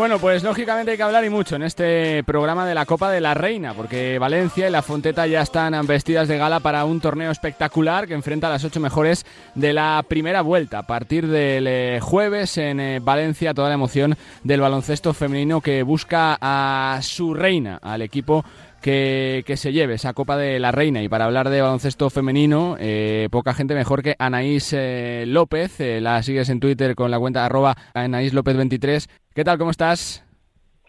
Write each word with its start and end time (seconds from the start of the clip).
Bueno, 0.00 0.18
pues 0.18 0.42
lógicamente 0.42 0.92
hay 0.92 0.96
que 0.96 1.02
hablar 1.02 1.26
y 1.26 1.28
mucho 1.28 1.56
en 1.56 1.62
este 1.62 2.24
programa 2.24 2.66
de 2.66 2.74
la 2.74 2.86
Copa 2.86 3.10
de 3.10 3.20
la 3.20 3.34
Reina, 3.34 3.74
porque 3.74 4.18
Valencia 4.18 4.66
y 4.66 4.70
la 4.70 4.80
Fonteta 4.80 5.26
ya 5.26 5.42
están 5.42 5.86
vestidas 5.86 6.26
de 6.26 6.38
gala 6.38 6.60
para 6.60 6.86
un 6.86 7.02
torneo 7.02 7.30
espectacular 7.30 8.08
que 8.08 8.14
enfrenta 8.14 8.46
a 8.46 8.50
las 8.50 8.64
ocho 8.64 8.80
mejores 8.80 9.26
de 9.54 9.74
la 9.74 10.02
primera 10.08 10.40
vuelta. 10.40 10.78
A 10.78 10.86
partir 10.86 11.28
del 11.28 11.66
eh, 11.66 11.98
jueves 12.00 12.56
en 12.56 12.80
eh, 12.80 12.98
Valencia, 12.98 13.52
toda 13.52 13.68
la 13.68 13.74
emoción 13.74 14.16
del 14.42 14.62
baloncesto 14.62 15.12
femenino 15.12 15.60
que 15.60 15.82
busca 15.82 16.38
a 16.40 16.98
su 17.02 17.34
reina, 17.34 17.78
al 17.82 18.00
equipo 18.00 18.42
que, 18.80 19.54
se 19.56 19.72
lleve 19.72 19.94
esa 19.94 20.12
Copa 20.12 20.36
de 20.36 20.58
la 20.58 20.72
Reina. 20.72 21.02
Y 21.02 21.08
para 21.08 21.26
hablar 21.26 21.50
de 21.50 21.60
baloncesto 21.60 22.10
femenino, 22.10 22.76
eh, 22.78 23.28
poca 23.30 23.54
gente 23.54 23.74
mejor 23.74 24.02
que 24.02 24.16
Anaís 24.18 24.72
eh, 24.72 25.24
López. 25.26 25.80
Eh, 25.80 26.00
la 26.00 26.22
sigues 26.22 26.48
en 26.48 26.60
Twitter 26.60 26.94
con 26.94 27.10
la 27.10 27.18
cuenta 27.18 27.44
arroba 27.44 27.76
Anaís 27.94 28.32
López 28.32 28.56
23. 28.56 29.08
¿Qué 29.34 29.44
tal? 29.44 29.58
¿Cómo 29.58 29.70
estás? 29.70 30.24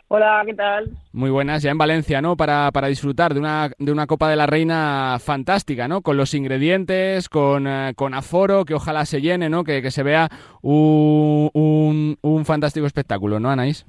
Hola, 0.07 0.43
¿qué 0.45 0.53
tal? 0.53 0.89
Muy 1.13 1.29
buenas, 1.29 1.63
ya 1.63 1.71
en 1.71 1.77
Valencia, 1.77 2.21
¿no? 2.21 2.35
Para, 2.35 2.71
para 2.71 2.87
disfrutar 2.87 3.33
de 3.33 3.39
una, 3.39 3.71
de 3.77 3.91
una 3.91 4.07
Copa 4.07 4.29
de 4.29 4.35
la 4.35 4.45
Reina 4.45 5.17
fantástica, 5.19 5.87
¿no? 5.87 6.01
Con 6.01 6.17
los 6.17 6.33
ingredientes, 6.33 7.29
con, 7.29 7.67
con 7.95 8.13
aforo, 8.13 8.65
que 8.65 8.73
ojalá 8.73 9.05
se 9.05 9.21
llene, 9.21 9.49
¿no? 9.49 9.63
Que, 9.63 9.81
que 9.81 9.91
se 9.91 10.03
vea 10.03 10.27
un, 10.61 11.49
un, 11.53 12.17
un 12.21 12.45
fantástico 12.45 12.85
espectáculo, 12.85 13.39
¿no, 13.39 13.49
Anaís? 13.49 13.85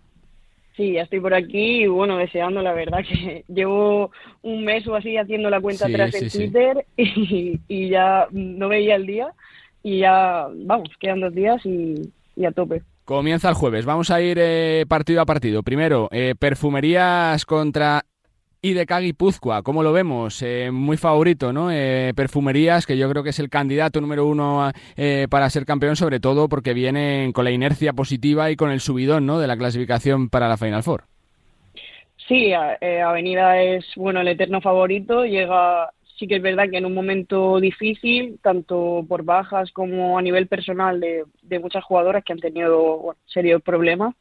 Sí, 0.76 0.92
ya 0.92 1.02
estoy 1.02 1.20
por 1.20 1.34
aquí 1.34 1.82
y 1.82 1.86
bueno, 1.86 2.16
deseando 2.16 2.62
la 2.62 2.72
verdad 2.72 3.00
que 3.08 3.44
llevo 3.48 4.10
un 4.42 4.64
mes 4.64 4.86
o 4.86 4.94
así 4.94 5.16
haciendo 5.16 5.50
la 5.50 5.60
cuenta 5.60 5.86
atrás 5.86 6.14
en 6.14 6.30
Twitter 6.30 6.86
y, 6.96 7.88
ya 7.88 8.26
no 8.30 8.68
veía 8.68 8.96
el 8.96 9.06
día 9.06 9.32
y 9.82 9.98
ya, 9.98 10.46
vamos, 10.54 10.88
quedan 11.00 11.20
dos 11.20 11.34
días 11.34 11.64
y, 11.66 12.12
a 12.44 12.52
tope. 12.52 12.82
Comienza 13.12 13.50
el 13.50 13.54
jueves. 13.54 13.84
Vamos 13.84 14.10
a 14.10 14.22
ir 14.22 14.38
eh, 14.40 14.86
partido 14.88 15.20
a 15.20 15.26
partido. 15.26 15.62
Primero, 15.62 16.08
eh, 16.12 16.34
perfumerías 16.38 17.44
contra 17.44 18.06
y 18.62 18.72
de 18.72 18.86
Guipúzcoa, 18.86 19.62
¿cómo 19.62 19.82
lo 19.82 19.92
vemos? 19.92 20.40
Eh, 20.40 20.70
muy 20.72 20.96
favorito, 20.96 21.52
¿no? 21.52 21.70
Eh, 21.70 22.14
perfumerías, 22.16 22.86
que 22.86 22.96
yo 22.96 23.10
creo 23.10 23.22
que 23.22 23.28
es 23.28 23.38
el 23.38 23.50
candidato 23.50 24.00
número 24.00 24.24
uno 24.24 24.72
eh, 24.96 25.26
para 25.28 25.50
ser 25.50 25.66
campeón, 25.66 25.94
sobre 25.94 26.20
todo 26.20 26.48
porque 26.48 26.72
vienen 26.72 27.32
con 27.32 27.44
la 27.44 27.50
inercia 27.50 27.92
positiva 27.92 28.50
y 28.50 28.56
con 28.56 28.70
el 28.70 28.80
subidón, 28.80 29.26
¿no? 29.26 29.38
De 29.38 29.46
la 29.46 29.58
clasificación 29.58 30.30
para 30.30 30.48
la 30.48 30.56
Final 30.56 30.82
Four. 30.82 31.04
Sí, 32.26 32.54
Avenida 32.54 33.60
es, 33.60 33.84
bueno, 33.94 34.22
el 34.22 34.28
eterno 34.28 34.62
favorito. 34.62 35.26
Llega, 35.26 35.90
sí 36.22 36.28
que 36.28 36.36
es 36.36 36.42
verdad 36.42 36.70
que 36.70 36.76
en 36.76 36.86
un 36.86 36.94
momento 36.94 37.58
difícil, 37.58 38.38
tanto 38.40 39.04
por 39.08 39.24
bajas 39.24 39.72
como 39.72 40.16
a 40.16 40.22
nivel 40.22 40.46
personal 40.46 41.00
de, 41.00 41.58
muchas 41.58 41.82
jugadoras 41.82 42.22
que 42.22 42.32
han 42.32 42.38
tenido 42.38 43.16
serios 43.26 43.60
problemas. 43.60 44.14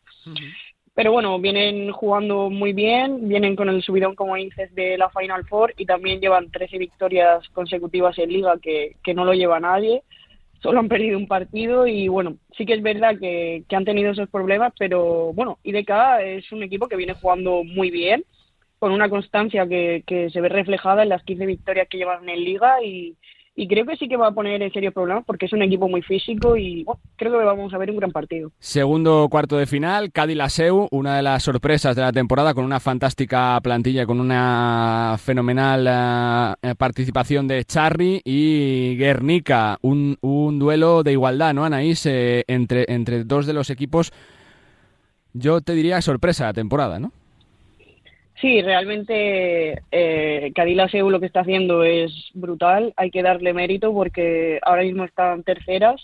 Pero 0.96 1.12
bueno, 1.12 1.38
vienen 1.40 1.92
jugando 1.92 2.50
muy 2.50 2.74
bien, 2.74 3.30
vienen 3.30 3.56
con 3.56 3.70
el 3.70 3.84
subidón, 3.84 4.16
como 4.16 4.36
dices, 4.36 4.74
de 4.74 4.98
la 4.98 5.12
Final 5.12 5.46
Four 5.46 5.76
y 5.78 5.86
también 5.86 6.20
llevan 6.20 6.50
13 6.50 6.80
victorias 6.80 7.48
consecutivas 7.50 8.18
en 8.18 8.30
Liga, 8.30 8.56
que, 8.60 8.96
que 9.04 9.14
no 9.14 9.24
lo 9.24 9.36
lleva 9.36 9.60
nadie. 9.60 10.02
Solo 10.64 10.80
han 10.80 10.90
perdido 10.90 11.20
un 11.20 11.28
partido 11.28 11.86
y 11.86 12.08
bueno, 12.08 12.38
sí 12.58 12.66
que 12.66 12.74
es 12.74 12.82
verdad 12.82 13.20
que, 13.20 13.64
que 13.70 13.76
han 13.76 13.86
tenido 13.86 14.12
esos 14.12 14.28
problemas, 14.28 14.74
pero 14.80 15.34
bueno, 15.34 15.60
IDK 15.62 15.92
es 16.24 16.52
un 16.52 16.64
equipo 16.64 16.88
que 16.88 16.96
viene 16.98 17.14
jugando 17.14 17.64
muy 17.64 17.92
bien, 17.92 18.26
con 18.82 18.92
una 18.92 19.10
constancia 19.10 19.68
que, 19.68 20.04
que 20.08 20.32
se 20.32 20.42
ve 20.42 20.50
reflejada 20.50 21.04
en 21.04 21.10
las 21.10 21.22
15 21.22 21.46
victorias 21.46 21.88
que 21.88 22.00
llevan 22.00 22.28
en 22.28 22.44
Liga 22.44 22.84
y, 22.84 23.16
y 23.56 23.68
creo 23.68 23.86
que 23.86 23.96
sí 23.96 24.10
que 24.10 24.18
va 24.18 24.30
a 24.30 24.32
poner 24.32 24.60
en 24.60 24.74
serio 24.74 24.92
problemas 24.92 25.24
porque 25.24 25.46
es 25.46 25.54
un 25.54 25.62
equipo 25.62 25.88
muy 25.88 26.02
físico 26.02 26.58
y 26.58 26.84
creo 27.16 27.38
que 27.38 27.46
vamos 27.46 27.72
a 27.76 27.78
ver 27.78 27.92
un 27.92 27.98
gran 27.98 28.10
partido. 28.12 28.52
Segundo 28.58 29.28
cuarto 29.30 29.56
de 29.56 29.68
final, 29.68 30.12
Cádiz 30.12 30.36
Laseu, 30.36 30.88
una 30.90 31.16
de 31.16 31.22
las 31.22 31.44
sorpresas 31.44 31.96
de 31.96 32.02
la 32.02 32.12
temporada 32.12 32.56
con 32.56 32.66
una 32.66 32.80
fantástica 32.80 33.60
plantilla, 33.62 34.08
con 34.08 34.20
una 34.20 35.16
fenomenal 35.20 36.58
eh, 36.64 36.74
participación 36.76 37.48
de 37.48 37.64
Charry 37.66 38.20
y 38.26 38.96
Guernica, 38.98 39.78
un, 39.84 40.18
un, 40.22 40.58
duelo 40.58 41.04
de 41.04 41.12
igualdad, 41.12 41.54
¿no, 41.54 41.66
Anaís? 41.66 42.04
Eh, 42.08 42.46
entre, 42.48 42.92
entre 42.92 43.26
dos 43.26 43.46
de 43.46 43.54
los 43.54 43.70
equipos, 43.70 44.12
yo 45.34 45.62
te 45.62 45.76
diría 45.76 46.02
sorpresa 46.02 46.46
la 46.46 46.54
temporada, 46.54 46.98
¿no? 46.98 47.12
Sí, 48.42 48.60
realmente 48.64 49.84
eh, 49.92 50.52
lo 50.56 51.20
que 51.20 51.26
está 51.28 51.42
haciendo 51.42 51.84
es 51.84 52.12
brutal. 52.34 52.92
Hay 52.98 53.12
que 53.12 53.22
darle 53.22 53.54
mérito 53.54 53.94
porque 53.94 54.60
ahora 54.64 54.82
mismo 54.82 55.06
están 55.06 55.44
terceras. 55.44 56.02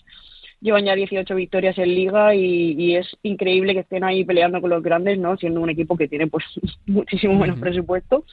Llevan 0.62 0.86
ya 0.86 0.96
18 0.96 1.34
victorias 1.34 1.78
en 1.80 1.96
liga 1.96 2.36
y, 2.36 2.96
es 2.96 3.08
increíble 3.24 3.74
que 3.74 3.80
estén 3.82 4.04
ahí 4.04 4.24
peleando 4.24 4.62
con 4.62 4.70
los 4.70 4.84
grandes, 4.84 5.18
¿no? 5.18 5.36
Siendo 5.38 5.62
un 5.62 5.72
equipo 5.72 5.98
que 5.98 6.08
tiene 6.08 6.28
pues 6.28 6.46
muchísimo 6.86 7.34
menos 7.34 7.60
presupuesto. 7.60 8.24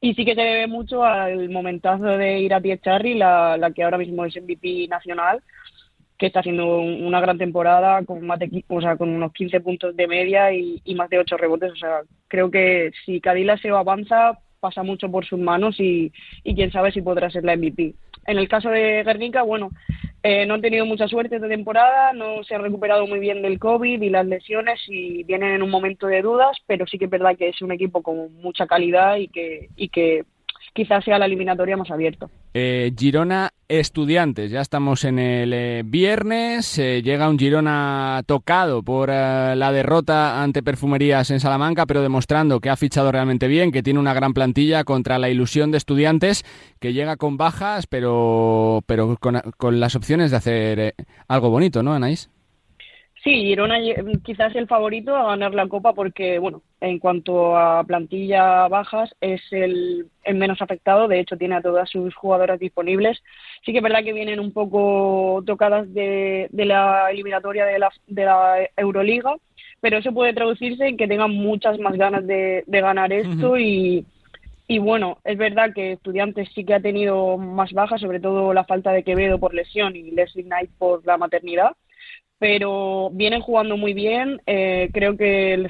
Y 0.00 0.14
sí 0.14 0.24
que 0.24 0.34
se 0.34 0.40
debe 0.40 0.66
mucho 0.66 1.04
al 1.04 1.48
momentazo 1.48 2.04
de 2.04 2.40
ir 2.40 2.54
a 2.54 2.60
Charry, 2.82 3.14
la, 3.14 3.56
la 3.56 3.70
que 3.70 3.84
ahora 3.84 3.98
mismo 3.98 4.24
es 4.24 4.34
MVP 4.36 4.88
nacional, 4.88 5.40
que 6.18 6.26
está 6.26 6.40
haciendo 6.40 6.78
una 6.78 7.20
gran 7.20 7.38
temporada 7.38 8.04
con 8.04 8.24
más 8.24 8.38
de, 8.38 8.64
o 8.68 8.80
sea, 8.80 8.96
con 8.96 9.08
unos 9.08 9.32
15 9.32 9.60
puntos 9.60 9.96
de 9.96 10.06
media 10.06 10.52
y, 10.52 10.80
más 10.94 11.10
de 11.10 11.18
8 11.18 11.36
rebotes. 11.36 11.72
O 11.72 11.76
sea, 11.76 12.02
creo 12.28 12.50
que 12.50 12.92
si 13.04 13.20
Cadila 13.20 13.58
se 13.58 13.70
avanza, 13.70 14.38
pasa 14.60 14.82
mucho 14.82 15.10
por 15.10 15.26
sus 15.26 15.38
manos 15.38 15.76
y, 15.78 16.12
quién 16.44 16.70
sabe 16.70 16.92
si 16.92 17.02
podrá 17.02 17.30
ser 17.30 17.44
la 17.44 17.56
MVP. 17.56 17.94
En 18.26 18.38
el 18.38 18.48
caso 18.48 18.70
de 18.70 19.02
Guernica, 19.02 19.42
bueno, 19.42 19.70
eh, 20.22 20.46
no 20.46 20.54
han 20.54 20.62
tenido 20.62 20.86
mucha 20.86 21.06
suerte 21.08 21.36
esta 21.36 21.48
temporada, 21.48 22.14
no 22.14 22.42
se 22.44 22.54
han 22.54 22.62
recuperado 22.62 23.06
muy 23.06 23.18
bien 23.18 23.42
del 23.42 23.58
COVID 23.58 24.00
y 24.00 24.08
las 24.08 24.24
lesiones 24.24 24.80
y 24.88 25.24
vienen 25.24 25.52
en 25.52 25.62
un 25.62 25.68
momento 25.68 26.06
de 26.06 26.22
dudas, 26.22 26.56
pero 26.66 26.86
sí 26.86 26.96
que 26.96 27.04
es 27.06 27.10
verdad 27.10 27.36
que 27.36 27.48
es 27.48 27.60
un 27.60 27.72
equipo 27.72 28.02
con 28.02 28.34
mucha 28.36 28.66
calidad 28.66 29.16
y 29.16 29.28
que, 29.28 29.68
y 29.76 29.88
que 29.90 30.24
quizás 30.74 31.04
sea 31.04 31.18
la 31.18 31.26
eliminatoria 31.26 31.76
más 31.76 31.90
abierta. 31.90 32.28
Eh, 32.52 32.92
Girona 32.98 33.50
Estudiantes, 33.68 34.50
ya 34.50 34.60
estamos 34.60 35.04
en 35.04 35.18
el 35.18 35.52
eh, 35.54 35.82
viernes, 35.84 36.78
eh, 36.78 37.00
llega 37.02 37.28
un 37.28 37.38
Girona 37.38 38.22
tocado 38.26 38.82
por 38.82 39.08
la 39.08 39.72
derrota 39.72 40.42
ante 40.42 40.62
Perfumerías 40.62 41.30
en 41.30 41.40
Salamanca, 41.40 41.86
pero 41.86 42.02
demostrando 42.02 42.60
que 42.60 42.70
ha 42.70 42.76
fichado 42.76 43.10
realmente 43.10 43.48
bien, 43.48 43.72
que 43.72 43.82
tiene 43.82 44.00
una 44.00 44.12
gran 44.12 44.34
plantilla 44.34 44.84
contra 44.84 45.18
la 45.18 45.30
ilusión 45.30 45.70
de 45.70 45.78
Estudiantes, 45.78 46.44
que 46.80 46.92
llega 46.92 47.16
con 47.16 47.36
bajas, 47.36 47.86
pero, 47.86 48.82
pero 48.86 49.16
con, 49.16 49.40
con 49.56 49.80
las 49.80 49.96
opciones 49.96 50.30
de 50.30 50.36
hacer 50.36 50.94
algo 51.28 51.50
bonito, 51.50 51.82
¿no, 51.82 51.94
Anaís? 51.94 52.30
Sí, 53.24 53.30
Girona 53.46 53.78
quizás 54.22 54.54
el 54.54 54.66
favorito 54.66 55.16
a 55.16 55.28
ganar 55.28 55.54
la 55.54 55.66
Copa 55.66 55.94
porque, 55.94 56.38
bueno, 56.38 56.60
en 56.82 56.98
cuanto 56.98 57.56
a 57.56 57.82
plantilla 57.84 58.68
bajas, 58.68 59.14
es 59.22 59.40
el, 59.50 60.08
menos 60.34 60.60
afectado. 60.60 61.08
De 61.08 61.20
hecho, 61.20 61.38
tiene 61.38 61.54
a 61.54 61.62
todas 61.62 61.88
sus 61.88 62.14
jugadoras 62.14 62.60
disponibles. 62.60 63.22
Sí 63.64 63.72
que 63.72 63.78
es 63.78 63.82
verdad 63.82 64.04
que 64.04 64.12
vienen 64.12 64.40
un 64.40 64.52
poco 64.52 65.42
tocadas 65.46 65.92
de, 65.94 66.50
la 66.52 67.10
eliminatoria 67.10 67.64
de 67.64 67.78
la, 67.78 67.90
de 68.06 68.24
la 68.26 68.56
Euroliga, 68.76 69.36
pero 69.80 69.96
eso 69.96 70.12
puede 70.12 70.34
traducirse 70.34 70.86
en 70.86 70.98
que 70.98 71.08
tengan 71.08 71.30
muchas 71.30 71.78
más 71.78 71.96
ganas 71.96 72.26
de, 72.26 72.62
ganar 72.66 73.10
esto 73.10 73.58
y, 73.58 74.04
y 74.68 74.78
bueno, 74.78 75.16
es 75.24 75.38
verdad 75.38 75.72
que 75.74 75.92
Estudiantes 75.92 76.50
sí 76.54 76.66
que 76.66 76.74
ha 76.74 76.80
tenido 76.80 77.38
más 77.38 77.72
bajas, 77.72 78.02
sobre 78.02 78.20
todo 78.20 78.52
la 78.52 78.64
falta 78.64 78.92
de 78.92 79.02
Quevedo 79.02 79.38
por 79.38 79.54
lesión 79.54 79.96
y 79.96 80.10
Leslie 80.10 80.44
Knight 80.44 80.70
por 80.76 81.06
la 81.06 81.16
maternidad 81.16 81.74
pero 82.44 83.08
vienen 83.10 83.40
jugando 83.40 83.78
muy 83.78 83.94
bien. 83.94 84.38
Eh, 84.44 84.90
creo 84.92 85.16
que 85.16 85.66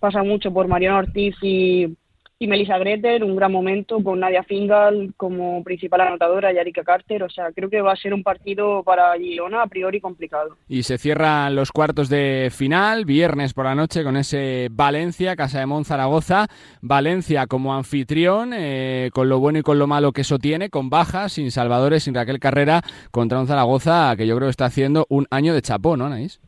pasa 0.00 0.24
mucho 0.24 0.52
por 0.52 0.66
Mariano 0.66 0.98
Ortiz 0.98 1.36
y, 1.40 1.96
y 2.42 2.46
Melissa 2.46 2.78
Greter, 2.78 3.22
un 3.22 3.36
gran 3.36 3.52
momento 3.52 4.02
con 4.02 4.20
Nadia 4.20 4.42
Fingal 4.42 5.12
como 5.18 5.62
principal 5.62 6.00
anotadora 6.00 6.50
y 6.50 6.56
Erika 6.56 6.82
Carter. 6.82 7.22
O 7.22 7.28
sea, 7.28 7.52
creo 7.52 7.68
que 7.68 7.82
va 7.82 7.92
a 7.92 7.96
ser 7.96 8.14
un 8.14 8.22
partido 8.22 8.82
para 8.82 9.12
Girona 9.18 9.62
a 9.62 9.66
priori 9.66 10.00
complicado. 10.00 10.56
Y 10.66 10.84
se 10.84 10.96
cierran 10.96 11.54
los 11.54 11.70
cuartos 11.70 12.08
de 12.08 12.50
final, 12.50 13.04
viernes 13.04 13.52
por 13.52 13.66
la 13.66 13.74
noche, 13.74 14.02
con 14.02 14.16
ese 14.16 14.68
Valencia, 14.70 15.36
Casa 15.36 15.60
de 15.60 15.66
Mon 15.66 15.84
Zaragoza. 15.84 16.48
Valencia 16.80 17.46
como 17.46 17.74
anfitrión, 17.74 18.52
eh, 18.54 19.10
con 19.12 19.28
lo 19.28 19.38
bueno 19.38 19.58
y 19.58 19.62
con 19.62 19.78
lo 19.78 19.86
malo 19.86 20.12
que 20.12 20.22
eso 20.22 20.38
tiene, 20.38 20.70
con 20.70 20.88
bajas, 20.88 21.34
sin 21.34 21.50
Salvadores, 21.50 22.04
sin 22.04 22.14
Raquel 22.14 22.40
Carrera, 22.40 22.80
contra 23.10 23.38
un 23.38 23.48
Zaragoza 23.48 24.14
que 24.16 24.26
yo 24.26 24.34
creo 24.36 24.46
que 24.46 24.52
está 24.52 24.64
haciendo 24.64 25.04
un 25.10 25.26
año 25.30 25.52
de 25.52 25.60
chapó, 25.60 25.98
¿no, 25.98 26.06
Anaís? 26.06 26.40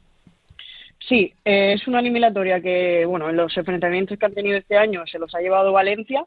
Sí, 1.09 1.35
eh, 1.45 1.73
es 1.75 1.87
una 1.89 2.01
eliminatoria 2.01 2.61
que, 2.61 3.05
bueno, 3.07 3.29
en 3.29 3.37
los 3.37 3.57
enfrentamientos 3.57 4.19
que 4.19 4.27
han 4.27 4.35
tenido 4.35 4.59
este 4.59 4.77
año 4.77 5.05
se 5.07 5.19
los 5.19 5.35
ha 5.35 5.41
llevado 5.41 5.73
Valencia, 5.73 6.25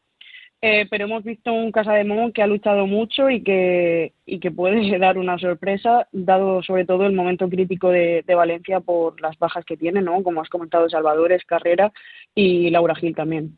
eh, 0.62 0.88
pero 0.90 1.06
hemos 1.06 1.24
visto 1.24 1.54
un 1.54 1.72
Casa 1.72 1.94
de 1.94 2.04
Mon 2.04 2.32
que 2.32 2.42
ha 2.42 2.48
luchado 2.48 2.88
mucho 2.88 3.30
y 3.30 3.44
que, 3.44 4.14
y 4.26 4.40
que 4.40 4.52
puede 4.52 4.98
dar 5.00 5.18
una 5.18 5.38
sorpresa, 5.38 6.08
dado 6.12 6.64
sobre 6.64 6.86
todo 6.86 7.06
el 7.06 7.14
momento 7.14 7.48
crítico 7.50 7.90
de, 7.90 8.24
Valencia 8.28 8.80
por 8.80 9.22
las 9.22 9.38
bajas 9.38 9.64
que 9.66 9.78
tiene, 9.78 10.02
¿no? 10.02 10.24
Como 10.24 10.42
has 10.42 10.50
comentado, 10.50 10.90
Salvadores, 10.90 11.46
Carrera 11.46 11.92
y 12.34 12.70
Laura 12.70 12.96
Gil 12.96 13.16
también. 13.16 13.58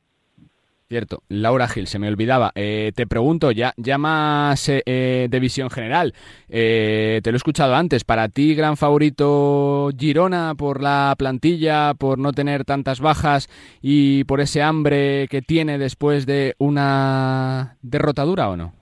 Cierto, 0.89 1.21
Laura 1.27 1.67
Gil, 1.67 1.85
se 1.87 1.99
me 1.99 2.07
olvidaba. 2.07 2.53
Eh, 2.55 2.93
te 2.95 3.07
pregunto, 3.07 3.51
ya, 3.51 3.73
ya 3.75 3.97
más 3.97 4.69
eh, 4.69 4.83
eh, 4.85 5.27
de 5.29 5.39
visión 5.41 5.69
general, 5.69 6.13
te 6.47 7.21
lo 7.25 7.33
he 7.33 7.35
escuchado 7.35 7.75
antes, 7.75 8.05
¿para 8.05 8.29
ti 8.29 8.55
gran 8.55 8.77
favorito 8.77 9.89
Girona 9.97 10.55
por 10.57 10.81
la 10.81 11.13
plantilla, 11.17 11.93
por 11.93 12.19
no 12.19 12.31
tener 12.31 12.63
tantas 12.63 13.01
bajas 13.01 13.49
y 13.81 14.23
por 14.23 14.39
ese 14.39 14.61
hambre 14.61 15.27
que 15.27 15.41
tiene 15.41 15.77
después 15.77 16.25
de 16.25 16.55
una 16.57 17.75
derrotadura 17.81 18.49
o 18.49 18.55
no? 18.55 18.73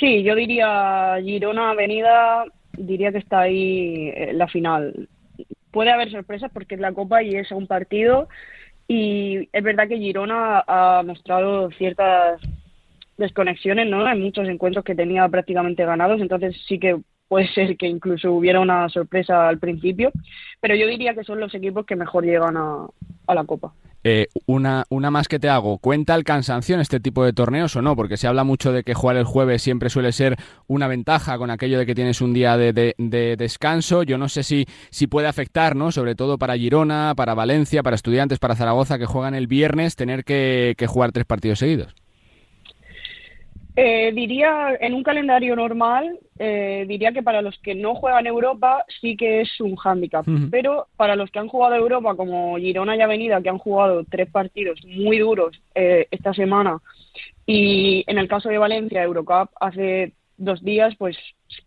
Sí, 0.00 0.24
yo 0.24 0.34
diría 0.34 1.14
Girona 1.22 1.70
Avenida, 1.70 2.44
diría 2.76 3.12
que 3.12 3.18
está 3.18 3.42
ahí 3.42 4.12
en 4.16 4.36
la 4.36 4.48
final. 4.48 5.08
Puede 5.70 5.92
haber 5.92 6.10
sorpresas 6.10 6.50
porque 6.52 6.74
es 6.74 6.80
la 6.80 6.92
Copa 6.92 7.22
y 7.22 7.36
es 7.36 7.52
un 7.52 7.68
partido 7.68 8.28
y 8.94 9.48
es 9.50 9.62
verdad 9.64 9.88
que 9.88 9.96
Girona 9.96 10.62
ha 10.66 11.02
mostrado 11.02 11.70
ciertas 11.70 12.42
desconexiones 13.16 13.88
¿no? 13.88 14.06
en 14.06 14.20
muchos 14.20 14.46
encuentros 14.46 14.84
que 14.84 14.94
tenía 14.94 15.26
prácticamente 15.30 15.86
ganados, 15.86 16.20
entonces 16.20 16.54
sí 16.68 16.78
que 16.78 17.00
puede 17.26 17.48
ser 17.48 17.78
que 17.78 17.86
incluso 17.86 18.30
hubiera 18.32 18.60
una 18.60 18.90
sorpresa 18.90 19.48
al 19.48 19.58
principio, 19.58 20.12
pero 20.60 20.74
yo 20.74 20.86
diría 20.86 21.14
que 21.14 21.24
son 21.24 21.40
los 21.40 21.54
equipos 21.54 21.86
que 21.86 21.96
mejor 21.96 22.26
llegan 22.26 22.58
a, 22.58 22.86
la 23.34 23.44
Copa. 23.44 23.72
Eh, 24.04 24.28
una, 24.46 24.84
una 24.88 25.10
más 25.10 25.28
que 25.28 25.38
te 25.38 25.48
hago, 25.48 25.78
¿cuenta 25.78 26.14
el 26.14 26.24
cansancio 26.24 26.74
en 26.74 26.80
este 26.80 26.98
tipo 26.98 27.24
de 27.24 27.32
torneos 27.32 27.76
o 27.76 27.82
no? 27.82 27.94
Porque 27.94 28.16
se 28.16 28.26
habla 28.26 28.42
mucho 28.42 28.72
de 28.72 28.82
que 28.82 28.94
jugar 28.94 29.16
el 29.16 29.24
jueves 29.24 29.62
siempre 29.62 29.90
suele 29.90 30.10
ser 30.12 30.36
una 30.66 30.88
ventaja 30.88 31.38
con 31.38 31.50
aquello 31.50 31.78
de 31.78 31.86
que 31.86 31.94
tienes 31.94 32.20
un 32.20 32.32
día 32.32 32.56
de, 32.56 32.72
de, 32.72 33.36
descanso. 33.36 34.02
Yo 34.02 34.18
no 34.18 34.28
sé 34.28 34.42
si, 34.42 34.66
si 34.90 35.06
puede 35.06 35.28
afectar, 35.28 35.76
¿no? 35.76 35.92
Sobre 35.92 36.14
todo 36.14 36.36
para 36.36 36.56
Girona, 36.56 37.14
para 37.16 37.34
Valencia, 37.34 37.82
para 37.82 37.96
estudiantes, 37.96 38.38
para 38.40 38.56
Zaragoza, 38.56 38.98
que 38.98 39.06
juegan 39.06 39.34
el 39.34 39.46
viernes, 39.46 39.94
tener 39.94 40.24
que 40.24 40.74
jugar 40.88 41.12
tres 41.12 41.26
partidos 41.26 41.60
seguidos. 41.60 41.94
Eh, 43.74 44.12
diría, 44.12 44.76
en 44.80 44.92
un 44.92 45.02
calendario 45.02 45.56
normal, 45.56 46.18
eh, 46.38 46.84
diría 46.86 47.12
que 47.12 47.22
para 47.22 47.40
los 47.40 47.58
que 47.58 47.74
no 47.74 47.94
juegan 47.94 48.26
Europa 48.26 48.84
sí 49.00 49.16
que 49.16 49.40
es 49.40 49.60
un 49.60 49.76
hándicap, 49.76 50.26
pero 50.50 50.88
para 50.96 51.16
los 51.16 51.30
que 51.30 51.38
han 51.38 51.48
jugado 51.48 51.76
Europa, 51.76 52.14
como 52.14 52.58
Girona 52.58 52.96
y 52.96 53.00
Avenida, 53.00 53.40
que 53.40 53.48
han 53.48 53.58
jugado 53.58 54.04
tres 54.04 54.30
partidos 54.30 54.78
muy 54.84 55.18
duros 55.18 55.58
eh, 55.74 56.06
esta 56.10 56.34
semana, 56.34 56.80
y 57.46 58.04
en 58.06 58.18
el 58.18 58.28
caso 58.28 58.50
de 58.50 58.58
Valencia, 58.58 59.02
Eurocup 59.02 59.48
hace 59.58 60.12
dos 60.36 60.62
días, 60.62 60.94
pues 60.98 61.16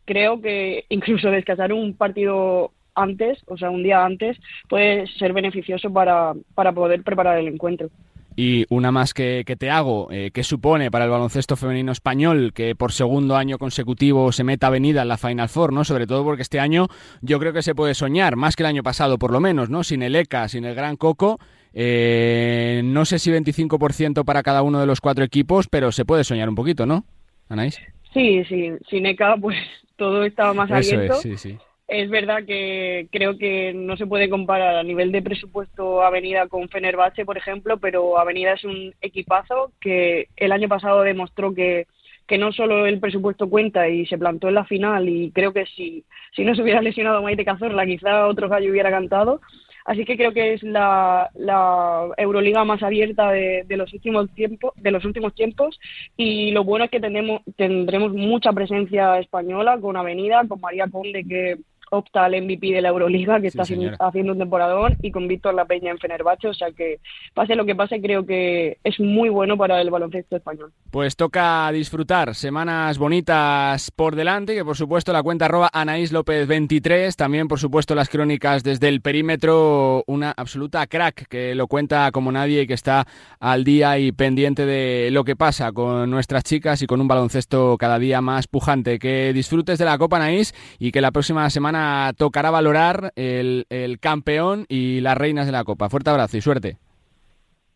creo 0.06 0.42
que 0.42 0.86
incluso 0.90 1.32
descansar 1.32 1.74
un 1.74 1.96
partido 1.96 2.72
antes, 2.94 3.40
o 3.48 3.58
sea, 3.58 3.72
un 3.72 3.82
día 3.82 4.06
antes, 4.06 4.38
puede 4.70 5.08
ser 5.08 5.34
beneficioso 5.34 5.92
para, 5.92 6.34
para 6.54 6.72
poder 6.72 7.04
preparar 7.04 7.40
el 7.40 7.48
encuentro. 7.48 7.90
Y 8.38 8.66
una 8.70 8.92
más 8.92 9.14
que, 9.14 9.44
te 9.46 9.70
hago, 9.70 10.12
eh, 10.12 10.32
¿qué 10.34 10.44
supone 10.44 10.92
para 10.92 11.06
el 11.06 11.12
baloncesto 11.12 11.56
femenino 11.56 11.94
español 11.94 12.52
que 12.54 12.76
por 12.76 12.92
segundo 12.92 13.38
año 13.38 13.58
consecutivo 13.58 14.32
se 14.34 14.44
meta 14.44 14.68
Avenida 14.68 15.04
en 15.04 15.08
la 15.08 15.18
Final 15.18 15.48
Four, 15.48 15.72
¿no? 15.72 15.86
Sobre 15.86 16.06
todo 16.06 16.24
porque 16.26 16.42
este 16.42 16.60
año 16.60 16.88
yo 17.22 17.40
creo 17.40 17.54
que 17.54 17.62
se 17.62 17.76
puede 17.76 17.94
soñar, 17.94 18.36
más 18.36 18.56
que 18.56 18.64
el 18.64 18.68
año 18.68 18.84
pasado 18.84 19.18
por 19.18 19.32
lo 19.32 19.40
menos, 19.40 19.70
¿no? 19.70 19.84
Sin 19.86 20.04
el 20.04 20.16
ECA, 20.16 20.50
sin 20.50 20.66
el 20.66 20.76
Gran 20.76 20.98
Coco, 20.98 21.40
eh, 21.74 22.82
no 22.84 23.06
sé 23.06 23.20
si 23.20 23.32
25% 23.32 24.26
para 24.26 24.44
cada 24.44 24.64
uno 24.64 24.82
de 24.82 24.86
los 24.86 25.00
cuatro 25.00 25.24
equipos, 25.24 25.68
pero 25.70 25.94
se 25.94 26.04
puede 26.04 26.26
soñar 26.26 26.50
un 26.50 26.56
poquito, 26.56 26.86
¿no, 26.86 27.06
Anaís? 27.48 27.80
Sí, 28.14 28.44
sí, 28.46 28.72
sin 28.90 29.06
ECA 29.06 29.38
pues 29.38 29.58
todo 29.96 30.26
estaba 30.26 30.54
más 30.54 30.70
abierto. 30.70 31.16
sí, 31.16 31.38
sí. 31.38 31.58
Es 31.88 32.10
verdad 32.10 32.46
que 32.46 33.08
creo 33.12 33.38
que 33.38 33.72
no 33.74 33.96
se 33.96 34.08
puede 34.08 34.28
comparar 34.28 34.76
a 34.76 34.84
nivel 34.84 35.12
de 35.12 35.22
presupuesto 35.22 36.02
Avenida 36.02 36.48
con 36.48 36.68
Fenerbahce, 36.68 37.26
por 37.26 37.38
ejemplo, 37.38 37.78
pero 37.78 38.18
Avenida 38.18 38.54
es 38.54 38.64
un 38.64 38.94
equipazo 39.02 39.72
que 39.80 40.30
el 40.36 40.52
año 40.52 40.68
pasado 40.68 41.04
demostró 41.04 41.54
que, 41.54 41.86
que 42.26 42.40
no 42.40 42.52
solo 42.52 42.88
el 42.88 43.00
presupuesto 43.00 43.48
cuenta 43.50 43.88
y 43.88 44.08
se 44.08 44.18
plantó 44.18 44.48
en 44.48 44.56
la 44.56 44.66
final 44.66 45.08
y 45.08 45.32
creo 45.32 45.54
que 45.54 45.68
si, 45.68 46.04
si 46.36 46.44
no 46.44 46.56
se 46.56 46.64
hubiera 46.64 46.82
lesionado 46.82 47.22
Maite 47.22 47.46
Cazorla 47.46 47.86
quizá 47.86 48.26
otro 48.26 48.50
gallo 48.50 48.72
hubiera 48.72 48.90
cantado. 48.90 49.42
Así 49.86 50.04
que 50.04 50.18
creo 50.18 50.34
que 50.34 50.54
es 50.54 50.64
la, 50.64 51.30
la 51.36 52.08
Euroliga 52.18 52.64
más 52.64 52.82
abierta 52.82 53.30
de, 53.30 53.64
de, 53.68 53.78
los 53.78 53.94
últimos 53.94 54.34
tiempos, 54.34 54.74
de 54.78 54.90
los 54.90 55.06
últimos 55.06 55.36
tiempos 55.36 55.80
y 56.18 56.50
lo 56.50 56.64
bueno 56.64 56.86
es 56.86 56.92
que 56.92 57.00
tenemos, 57.00 57.44
tendremos 57.56 58.12
mucha 58.12 58.52
presencia 58.52 59.20
española 59.20 59.78
con 59.80 59.96
Avenida, 59.96 60.44
con 60.48 60.60
María 60.60 60.88
Conde 60.88 61.24
que 61.24 61.58
opta 61.92 62.26
al 62.26 62.42
MVP 62.42 62.68
de 62.68 62.82
la 62.82 62.90
Euroliga, 62.90 63.40
que 63.40 63.48
está 63.48 63.64
haciendo 63.64 64.34
un 64.34 64.40
temporadón, 64.40 64.98
y 65.02 65.12
con 65.12 65.28
Víctor 65.28 65.54
La 65.54 65.66
Peña 65.66 65.92
en 65.92 66.00
Fenerbahce, 66.00 66.48
o 66.48 66.54
sea 66.54 66.72
que 66.72 67.00
pase 67.34 67.56
lo 67.56 67.66
que 67.66 67.76
pase, 67.76 68.02
creo 68.02 68.26
que 68.26 68.78
es 68.84 69.00
muy 69.00 69.30
bueno 69.30 69.58
para 69.58 69.82
el 69.82 69.90
baloncesto 69.90 70.36
español. 70.36 70.72
Pues 70.92 71.16
toca 71.16 71.72
disfrutar, 71.72 72.36
semanas 72.36 72.98
bonitas 72.98 73.92
por 73.92 74.16
delante, 74.16 74.56
que 74.56 74.66
por 74.66 74.78
supuesto 74.78 75.14
la 75.14 75.24
cuenta 75.24 75.46
arroba 75.46 75.70
Anaís 75.74 76.12
López 76.12 76.48
23, 76.48 77.16
también 77.16 77.48
por 77.48 77.60
supuesto 77.60 77.96
las 77.96 78.10
crónicas 78.10 78.64
desde 78.64 78.88
el 78.88 79.02
perímetro, 79.02 80.04
una 80.08 80.32
absoluta 80.32 80.86
crack 80.88 81.28
que 81.28 81.56
lo 81.56 81.68
cuenta 81.68 82.12
como 82.12 82.32
nadie 82.32 82.62
y 82.62 82.68
que 82.68 82.74
está 82.74 83.06
al 83.40 83.64
día 83.64 83.98
y 84.00 84.12
pendiente 84.12 84.66
de 84.66 85.10
lo 85.12 85.24
que 85.24 85.36
pasa 85.36 85.72
con 85.72 86.10
nuestras 86.10 86.44
chicas 86.44 86.82
y 86.82 86.88
con 86.88 87.02
un 87.02 87.08
baloncesto 87.08 87.78
cada 87.78 88.00
día 88.00 88.22
más 88.22 88.48
pujante. 88.48 89.00
Que 89.00 89.34
disfrutes 89.34 89.78
de 89.78 89.86
la 89.86 89.98
Copa 89.98 90.18
Anaís 90.18 90.54
y 90.80 90.92
que 90.92 91.02
la 91.02 91.12
próxima 91.12 91.50
semana 91.50 91.75
tocará 92.18 92.52
valorar 92.52 93.12
el, 93.16 93.66
campeón 94.00 94.66
y 94.70 95.02
las 95.02 95.18
reinas 95.18 95.46
de 95.46 95.52
la 95.52 95.64
Copa. 95.64 95.90
Fuerte 95.90 96.10
abrazo 96.10 96.38
y 96.38 96.42
suerte. 96.42 96.78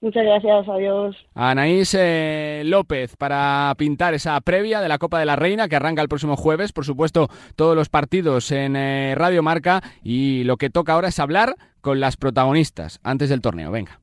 Muchas 0.02 0.24
gracias, 0.24 0.70
adiós. 0.70 1.16
Anaís 1.36 1.94
eh, 1.98 2.62
López 2.66 3.18
para 3.18 3.74
pintar 3.78 4.14
esa 4.14 4.40
previa 4.40 4.80
de 4.80 4.88
la 4.88 4.98
Copa 4.98 5.20
de 5.20 5.26
la 5.26 5.36
Reina 5.36 5.68
que 5.68 5.76
arranca 5.76 6.02
el 6.02 6.08
próximo 6.08 6.38
jueves. 6.38 6.72
Por 6.72 6.86
supuesto, 6.86 7.28
todos 7.58 7.76
los 7.76 7.90
partidos 7.90 8.52
en 8.52 8.78
eh, 8.78 9.14
Radio 9.16 9.44
Marca 9.44 9.82
y 10.02 10.46
lo 10.46 10.56
que 10.56 10.70
toca 10.70 10.94
ahora 10.94 11.10
es 11.10 11.20
hablar 11.20 11.56
con 11.82 12.00
las 12.00 12.16
protagonistas 12.16 13.00
antes 13.04 13.28
del 13.30 13.42
torneo. 13.42 13.72
Venga. 13.72 14.00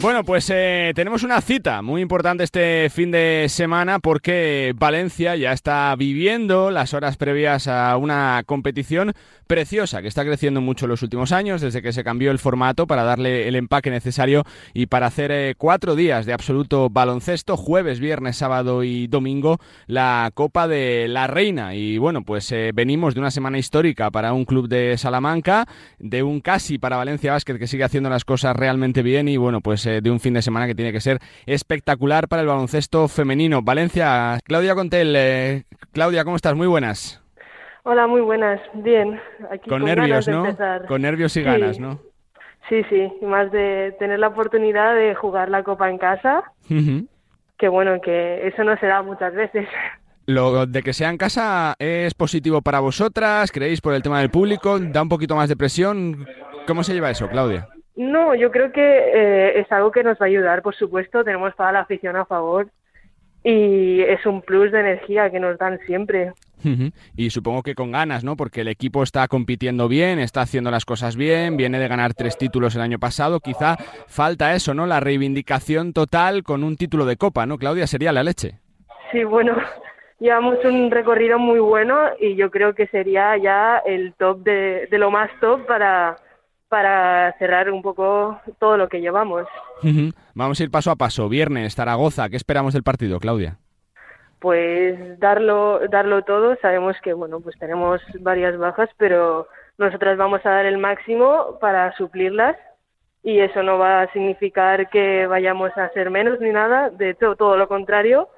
Bueno, 0.00 0.24
pues 0.24 0.50
eh, 0.50 0.92
tenemos 0.94 1.24
una 1.24 1.42
cita 1.42 1.82
muy 1.82 2.00
importante 2.00 2.42
este 2.42 2.88
fin 2.88 3.10
de 3.10 3.48
semana 3.50 3.98
porque 3.98 4.72
Valencia 4.74 5.36
ya 5.36 5.52
está 5.52 5.94
viviendo 5.94 6.70
las 6.70 6.94
horas 6.94 7.18
previas 7.18 7.68
a 7.68 7.94
una 7.98 8.42
competición 8.46 9.12
preciosa 9.46 10.00
que 10.00 10.08
está 10.08 10.24
creciendo 10.24 10.62
mucho 10.62 10.86
en 10.86 10.90
los 10.90 11.02
últimos 11.02 11.32
años 11.32 11.60
desde 11.60 11.82
que 11.82 11.92
se 11.92 12.02
cambió 12.02 12.30
el 12.30 12.38
formato 12.38 12.86
para 12.86 13.02
darle 13.02 13.46
el 13.46 13.56
empaque 13.56 13.90
necesario 13.90 14.44
y 14.72 14.86
para 14.86 15.08
hacer 15.08 15.32
eh, 15.32 15.54
cuatro 15.58 15.96
días 15.96 16.24
de 16.24 16.32
absoluto 16.32 16.88
baloncesto, 16.88 17.58
jueves, 17.58 18.00
viernes, 18.00 18.36
sábado 18.36 18.84
y 18.84 19.06
domingo, 19.06 19.58
la 19.86 20.30
Copa 20.32 20.66
de 20.66 21.08
la 21.08 21.26
Reina. 21.26 21.74
Y 21.74 21.98
bueno, 21.98 22.22
pues 22.22 22.50
eh, 22.52 22.70
venimos 22.72 23.14
de 23.14 23.20
una 23.20 23.30
semana 23.30 23.58
histórica 23.58 24.10
para 24.10 24.32
un 24.32 24.46
club 24.46 24.66
de 24.66 24.96
Salamanca, 24.96 25.66
de 25.98 26.22
un 26.22 26.40
casi 26.40 26.78
para 26.78 26.96
Valencia 26.96 27.32
Basket 27.32 27.58
que 27.58 27.66
sigue 27.66 27.84
haciendo 27.84 28.08
las 28.08 28.24
cosas 28.24 28.56
realmente 28.56 29.02
bien 29.02 29.28
y 29.28 29.36
bueno, 29.36 29.60
pues 29.60 29.89
eh, 29.90 30.00
de 30.00 30.10
un 30.10 30.20
fin 30.20 30.34
de 30.34 30.42
semana 30.42 30.66
que 30.66 30.74
tiene 30.74 30.92
que 30.92 31.00
ser 31.00 31.18
espectacular 31.46 32.28
para 32.28 32.42
el 32.42 32.48
baloncesto 32.48 33.08
femenino. 33.08 33.62
Valencia, 33.62 34.38
Claudia 34.44 34.74
Contel. 34.74 35.14
Eh, 35.16 35.64
Claudia, 35.92 36.24
¿cómo 36.24 36.36
estás? 36.36 36.54
Muy 36.54 36.66
buenas. 36.66 37.22
Hola, 37.82 38.06
muy 38.06 38.20
buenas. 38.20 38.60
Bien. 38.74 39.20
con, 39.68 39.84
nervios, 39.84 40.28
¿no? 40.28 40.44
Con 40.86 41.02
nervios 41.02 41.36
y 41.36 41.42
ganas, 41.42 41.78
¿no? 41.78 42.00
Sí, 42.68 42.82
sí. 42.88 43.12
Y 43.20 43.24
más 43.24 43.50
de 43.50 43.96
tener 43.98 44.18
la 44.18 44.28
oportunidad 44.28 44.94
de 44.94 45.14
jugar 45.14 45.48
la 45.48 45.62
Copa 45.62 45.90
en 45.90 45.98
casa. 45.98 46.44
Que 47.58 47.68
bueno, 47.68 48.00
que 48.00 48.46
eso 48.46 48.64
no 48.64 48.76
se 48.78 48.86
da 48.86 49.02
muchas 49.02 49.34
veces. 49.34 49.66
Lo 50.26 50.66
de 50.66 50.82
que 50.82 50.92
sea 50.92 51.10
en 51.10 51.16
casa 51.16 51.74
es 51.78 52.14
positivo 52.14 52.62
para 52.62 52.78
vosotras, 52.78 53.50
creéis 53.50 53.80
por 53.80 53.94
el 53.94 54.02
tema 54.02 54.20
del 54.20 54.30
público, 54.30 54.78
da 54.78 55.02
un 55.02 55.08
poquito 55.08 55.34
más 55.34 55.48
de 55.48 55.56
presión. 55.56 56.24
¿Cómo 56.66 56.84
se 56.84 56.94
lleva 56.94 57.10
eso, 57.10 57.28
Claudia? 57.28 57.68
No, 58.00 58.34
yo 58.34 58.50
creo 58.50 58.72
que 58.72 58.80
eh, 58.80 59.60
es 59.60 59.70
algo 59.70 59.90
que 59.90 60.02
nos 60.02 60.18
va 60.18 60.24
a 60.24 60.28
ayudar, 60.28 60.62
por 60.62 60.74
supuesto, 60.74 61.22
tenemos 61.22 61.54
toda 61.54 61.70
la 61.70 61.80
afición 61.80 62.16
a 62.16 62.24
favor 62.24 62.68
y 63.44 64.00
es 64.00 64.24
un 64.24 64.40
plus 64.40 64.72
de 64.72 64.80
energía 64.80 65.30
que 65.30 65.38
nos 65.38 65.58
dan 65.58 65.78
siempre. 65.84 66.32
Y 67.14 67.28
supongo 67.28 67.62
que 67.62 67.74
con 67.74 67.92
ganas, 67.92 68.24
¿no? 68.24 68.38
Porque 68.38 68.62
el 68.62 68.68
equipo 68.68 69.02
está 69.02 69.28
compitiendo 69.28 69.86
bien, 69.86 70.18
está 70.18 70.40
haciendo 70.40 70.70
las 70.70 70.86
cosas 70.86 71.14
bien, 71.14 71.58
viene 71.58 71.78
de 71.78 71.88
ganar 71.88 72.14
tres 72.14 72.38
títulos 72.38 72.74
el 72.74 72.80
año 72.80 72.98
pasado. 72.98 73.38
Quizá 73.40 73.76
falta 74.06 74.54
eso, 74.54 74.72
¿no? 74.72 74.86
La 74.86 75.00
reivindicación 75.00 75.92
total 75.92 76.42
con 76.42 76.64
un 76.64 76.76
título 76.76 77.04
de 77.04 77.18
copa, 77.18 77.44
¿no? 77.44 77.58
Claudia, 77.58 77.86
sería 77.86 78.12
la 78.12 78.22
leche. 78.22 78.60
Sí, 79.12 79.24
bueno, 79.24 79.54
llevamos 80.20 80.56
un 80.64 80.90
recorrido 80.90 81.38
muy 81.38 81.58
bueno 81.58 81.98
y 82.18 82.34
yo 82.34 82.50
creo 82.50 82.74
que 82.74 82.86
sería 82.86 83.36
ya 83.36 83.82
el 83.84 84.14
top 84.14 84.42
de, 84.42 84.88
de 84.90 84.98
lo 84.98 85.10
más 85.10 85.30
top 85.38 85.66
para, 85.66 86.16
para 86.70 87.34
cerrar 87.38 87.68
un 87.68 87.82
poco 87.82 88.40
todo 88.60 88.76
lo 88.76 88.88
que 88.88 89.00
llevamos. 89.00 89.46
Vamos 90.34 90.60
a 90.60 90.62
ir 90.62 90.70
paso 90.70 90.92
a 90.92 90.96
paso. 90.96 91.28
Viernes, 91.28 91.74
Zaragoza, 91.74 92.28
¿qué 92.28 92.36
esperamos 92.36 92.72
del 92.72 92.84
partido, 92.84 93.18
Claudia? 93.18 93.58
Pues 94.38 95.18
darlo, 95.18 95.80
darlo 95.90 96.22
todo. 96.22 96.56
Sabemos 96.62 96.96
que 97.02 97.12
bueno, 97.12 97.40
pues 97.40 97.58
tenemos 97.58 98.00
varias 98.20 98.56
bajas, 98.56 98.88
pero 98.96 99.48
nosotras 99.78 100.16
vamos 100.16 100.46
a 100.46 100.50
dar 100.50 100.64
el 100.64 100.78
máximo 100.78 101.58
para 101.60 101.92
suplirlas 101.96 102.56
y 103.24 103.40
eso 103.40 103.64
no 103.64 103.76
va 103.76 104.02
a 104.02 104.12
significar 104.12 104.88
que 104.90 105.26
vayamos 105.26 105.76
a 105.76 105.90
ser 105.90 106.08
menos 106.10 106.40
ni 106.40 106.50
nada, 106.50 106.88
de 106.90 107.10
hecho 107.10 107.34
todo 107.34 107.56
lo 107.56 107.68
contrario, 107.68 108.28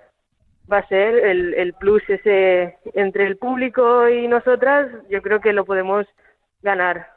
va 0.73 0.79
a 0.79 0.89
ser 0.89 1.15
el, 1.17 1.55
el 1.55 1.75
plus 1.75 2.03
ese 2.09 2.79
entre 2.95 3.27
el 3.27 3.37
público 3.37 4.09
y 4.09 4.27
nosotras, 4.27 4.89
yo 5.09 5.23
creo 5.23 5.41
que 5.41 5.53
lo 5.53 5.65
podemos 5.65 6.07
ganar. 6.63 7.09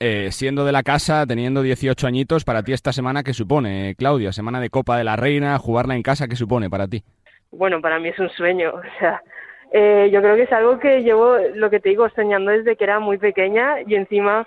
Eh, 0.00 0.28
siendo 0.30 0.64
de 0.64 0.72
la 0.72 0.82
casa, 0.82 1.26
teniendo 1.26 1.62
18 1.62 2.06
añitos, 2.06 2.44
para 2.44 2.62
ti 2.62 2.72
esta 2.72 2.92
semana, 2.92 3.22
¿qué 3.22 3.34
supone, 3.34 3.94
Claudia? 3.96 4.32
Semana 4.32 4.60
de 4.60 4.70
Copa 4.70 4.96
de 4.96 5.04
la 5.04 5.16
Reina, 5.16 5.58
jugarla 5.58 5.96
en 5.96 6.02
casa, 6.02 6.28
¿qué 6.28 6.36
supone 6.36 6.70
para 6.70 6.88
ti? 6.88 7.02
Bueno, 7.50 7.80
para 7.80 7.98
mí 7.98 8.08
es 8.08 8.18
un 8.18 8.30
sueño, 8.30 8.72
o 8.74 8.98
sea, 8.98 9.22
eh, 9.72 10.10
yo 10.12 10.20
creo 10.20 10.36
que 10.36 10.42
es 10.42 10.52
algo 10.52 10.78
que 10.78 11.02
llevo, 11.02 11.36
lo 11.54 11.70
que 11.70 11.80
te 11.80 11.90
digo, 11.90 12.08
soñando 12.10 12.50
desde 12.50 12.76
que 12.76 12.84
era 12.84 13.00
muy 13.00 13.18
pequeña 13.18 13.80
y 13.86 13.94
encima 13.94 14.46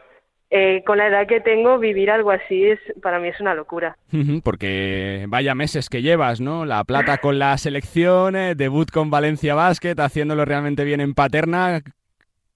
eh, 0.51 0.83
con 0.85 0.99
la 0.99 1.07
edad 1.07 1.27
que 1.27 1.41
tengo, 1.41 1.79
vivir 1.79 2.11
algo 2.11 2.31
así 2.31 2.65
es 2.65 2.79
para 3.01 3.19
mí 3.19 3.29
es 3.29 3.39
una 3.41 3.55
locura. 3.55 3.97
Porque 4.43 5.25
vaya 5.27 5.55
meses 5.55 5.89
que 5.89 6.03
llevas, 6.03 6.39
¿no? 6.39 6.65
La 6.65 6.83
plata 6.83 7.17
con 7.17 7.39
la 7.39 7.57
selección, 7.57 8.35
eh, 8.35 8.55
debut 8.55 8.89
con 8.91 9.09
Valencia 9.09 9.55
Basket, 9.55 9.95
haciéndolo 9.97 10.45
realmente 10.45 10.83
bien 10.83 11.01
en 11.01 11.13
Paterna, 11.13 11.81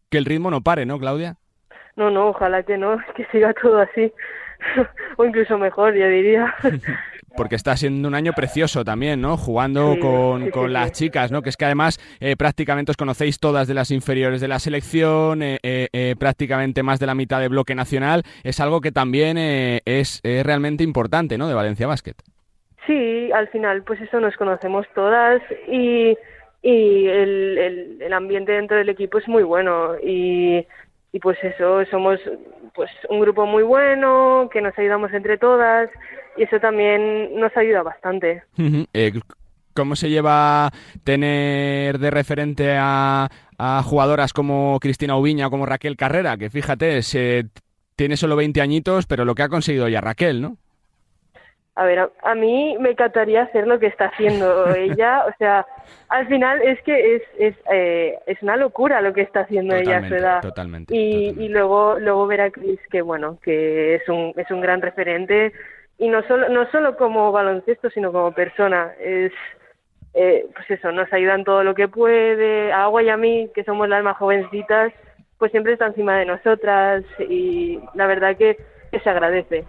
que 0.09 0.17
el 0.17 0.25
ritmo 0.25 0.51
no 0.51 0.61
pare, 0.61 0.85
¿no, 0.85 0.99
Claudia? 0.99 1.38
No, 1.99 2.09
no, 2.09 2.29
ojalá 2.29 2.63
que 2.63 2.77
no, 2.77 2.97
que 3.15 3.25
siga 3.25 3.53
todo 3.53 3.79
así, 3.79 4.11
o 5.17 5.25
incluso 5.25 5.57
mejor, 5.57 5.93
yo 5.93 6.07
diría. 6.07 6.55
porque 7.35 7.55
está 7.55 7.75
siendo 7.75 8.07
un 8.07 8.15
año 8.15 8.31
precioso 8.33 8.83
también, 8.83 9.21
¿no? 9.21 9.35
Jugando 9.37 9.97
con, 9.99 10.73
las 10.73 10.93
chicas, 10.93 11.31
¿no? 11.31 11.41
Que 11.41 11.49
es 11.49 11.57
que 11.57 11.65
además 11.65 11.99
eh, 12.19 12.35
prácticamente 12.37 12.91
os 12.91 12.97
conocéis 12.97 13.39
todas 13.39 13.67
de 13.67 13.73
las 13.73 13.91
inferiores 13.91 14.41
de 14.41 14.47
la 14.47 14.59
selección, 14.59 15.43
eh, 15.43 15.59
eh, 15.61 16.15
prácticamente 16.17 16.83
más 16.83 16.99
de 16.99 17.05
la 17.05 17.15
mitad 17.15 17.39
de 17.39 17.49
bloque 17.49 17.75
nacional. 17.75 18.23
Es 18.43 18.59
algo 18.59 18.81
que 18.81 18.91
también 18.91 19.37
es, 19.37 20.21
realmente 20.23 20.83
importante, 20.83 21.37
¿no? 21.37 21.47
De 21.47 21.53
Valencia 21.53 21.85
Basket. 21.85 22.15
Sí, 22.87 23.31
al 23.31 23.47
final, 23.49 23.83
pues 23.83 24.01
eso 24.01 24.19
nos 24.19 24.35
conocemos 24.35 24.87
todas 24.95 25.41
y, 25.67 26.17
y 26.61 27.07
el, 27.07 28.01
el 28.01 28.13
ambiente 28.13 28.53
dentro 28.53 28.77
del 28.77 28.89
equipo 28.89 29.19
es 29.19 29.27
muy 29.27 29.43
bueno 29.43 29.95
y 30.01 30.65
y 31.11 31.19
pues 31.19 31.37
eso, 31.43 31.83
somos 31.89 32.19
pues 32.75 32.91
un 33.09 33.19
grupo 33.19 33.45
muy 33.45 33.63
bueno, 33.63 34.49
que 34.51 34.61
nos 34.61 34.77
ayudamos 34.77 35.11
entre 35.13 35.37
todas 35.37 35.89
y 36.37 36.43
eso 36.43 36.59
también 36.59 37.39
nos 37.39 37.55
ayuda 37.57 37.83
bastante. 37.83 38.43
Eh, 38.93 39.11
¿Cómo 39.73 39.95
se 39.95 40.09
lleva 40.09 40.71
tener 41.03 41.99
de 41.99 42.11
referente 42.11 42.75
a, 42.77 43.29
jugadoras 43.83 44.33
como 44.33 44.79
Cristina 44.79 45.17
Ubiña 45.17 45.47
o 45.47 45.49
como 45.49 45.65
Raquel 45.65 45.97
Carrera? 45.97 46.37
Que 46.37 46.49
fíjate, 46.49 47.01
se, 47.01 47.45
tiene 47.95 48.15
solo 48.15 48.35
20 48.35 48.61
añitos, 48.61 49.05
pero 49.05 49.25
lo 49.25 49.35
que 49.35 49.43
ha 49.43 49.49
conseguido 49.49 49.87
ya 49.87 50.01
Raquel, 50.01 50.41
¿no? 50.41 50.57
A 51.79 51.85
ver, 51.85 52.09
a, 52.21 52.35
mí 52.35 52.75
me 52.79 52.91
encantaría 52.91 53.43
hacer 53.43 53.65
lo 53.65 53.79
que 53.79 53.87
está 53.87 54.05
haciendo 54.07 54.67
ella, 54.75 55.25
o 55.25 55.33
sea, 55.37 55.65
al 56.09 56.27
final 56.27 56.61
es 56.61 56.81
que 56.83 57.15
es, 57.15 57.21
es, 57.37 57.55
eh, 57.71 58.19
es 58.25 58.41
una 58.43 58.57
locura 58.57 58.99
lo 58.99 59.13
que 59.13 59.21
está 59.21 59.41
haciendo 59.41 59.75
ella 59.75 59.99
a 59.99 60.07
su 60.07 60.15
edad. 60.15 60.41
Totalmente. 60.41 60.93
Y, 60.93 61.35
y 61.39 61.47
luego, 61.47 61.97
luego 61.97 62.27
ver 62.27 62.41
a 62.41 62.51
Chris 62.51 62.79
que, 62.91 63.01
bueno, 63.01 63.37
que 63.41 63.95
es 63.95 64.09
un, 64.09 64.33
es 64.35 64.51
un 64.51 64.59
gran 64.59 64.81
referente 64.81 65.53
y 65.99 66.09
no 66.09 66.21
solo, 66.23 66.49
no 66.49 66.69
solo 66.71 66.97
como 66.97 67.31
baloncesto, 67.31 67.89
sino 67.89 68.11
como 68.11 68.33
persona. 68.33 68.93
Es, 68.99 69.31
eh, 70.13 70.47
pues 70.53 70.71
eso, 70.71 70.91
nos 70.91 71.11
ayuda 71.13 71.35
en 71.35 71.43
todo 71.43 71.63
lo 71.63 71.75
que 71.75 71.87
puede. 71.87 72.71
A 72.71 72.83
Agua 72.83 73.03
y 73.03 73.09
a 73.09 73.17
mí, 73.17 73.49
que 73.53 73.63
somos 73.63 73.87
las 73.87 74.03
más 74.03 74.17
jovencitas, 74.17 74.91
pues 75.37 75.51
siempre 75.51 75.73
está 75.73 75.87
encima 75.87 76.17
de 76.17 76.25
nosotras 76.25 77.03
y 77.29 77.79
la 77.95 78.07
verdad 78.07 78.35
que, 78.35 78.57
se 78.91 79.09
agradece. 79.09 79.65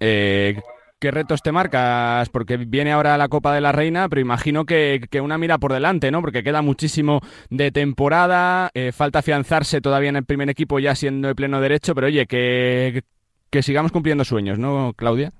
eh, 0.00 0.56
¿Qué 1.02 1.10
retos 1.10 1.42
te 1.42 1.50
marcas? 1.50 2.28
Porque 2.28 2.56
viene 2.56 2.92
ahora 2.92 3.18
la 3.18 3.26
Copa 3.26 3.52
de 3.52 3.60
la 3.60 3.72
Reina, 3.72 4.08
pero 4.08 4.20
imagino 4.20 4.64
que, 4.64 5.00
una 5.20 5.36
mira 5.36 5.58
por 5.58 5.72
delante, 5.72 6.12
¿no? 6.12 6.20
Porque 6.20 6.44
queda 6.44 6.62
muchísimo 6.62 7.18
de 7.50 7.72
temporada, 7.72 8.70
eh, 8.72 8.92
falta 8.92 9.18
afianzarse 9.18 9.80
todavía 9.80 10.10
en 10.10 10.16
el 10.16 10.24
primer 10.24 10.48
equipo 10.48 10.78
ya 10.78 10.94
siendo 10.94 11.26
de 11.26 11.34
pleno 11.34 11.60
derecho, 11.60 11.96
pero 11.96 12.06
oye, 12.06 12.26
que, 12.26 13.02
que 13.50 13.62
sigamos 13.62 13.90
cumpliendo 13.90 14.22
sueños, 14.22 14.60
¿no, 14.60 14.92
Claudia? 14.94 15.30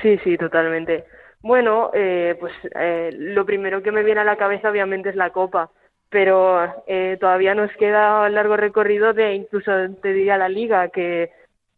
Sí, 0.00 0.16
sí, 0.24 0.38
totalmente. 0.38 1.04
Bueno, 1.42 1.90
eh, 1.92 2.34
pues 2.40 2.54
eh, 2.74 3.10
lo 3.12 3.44
primero 3.44 3.82
que 3.82 3.92
me 3.92 4.02
viene 4.02 4.22
a 4.22 4.24
la 4.24 4.38
cabeza 4.38 4.70
obviamente 4.70 5.10
es 5.10 5.16
la 5.16 5.32
Copa, 5.32 5.68
pero 6.08 6.82
todavía 7.20 7.54
nos 7.54 7.70
queda 7.72 8.26
largo 8.30 8.56
recorrido 8.56 9.12
de 9.12 9.34
incluso 9.34 9.70
te 10.00 10.14
diría 10.14 10.38
la 10.38 10.48
Liga, 10.48 10.88
que 10.88 11.30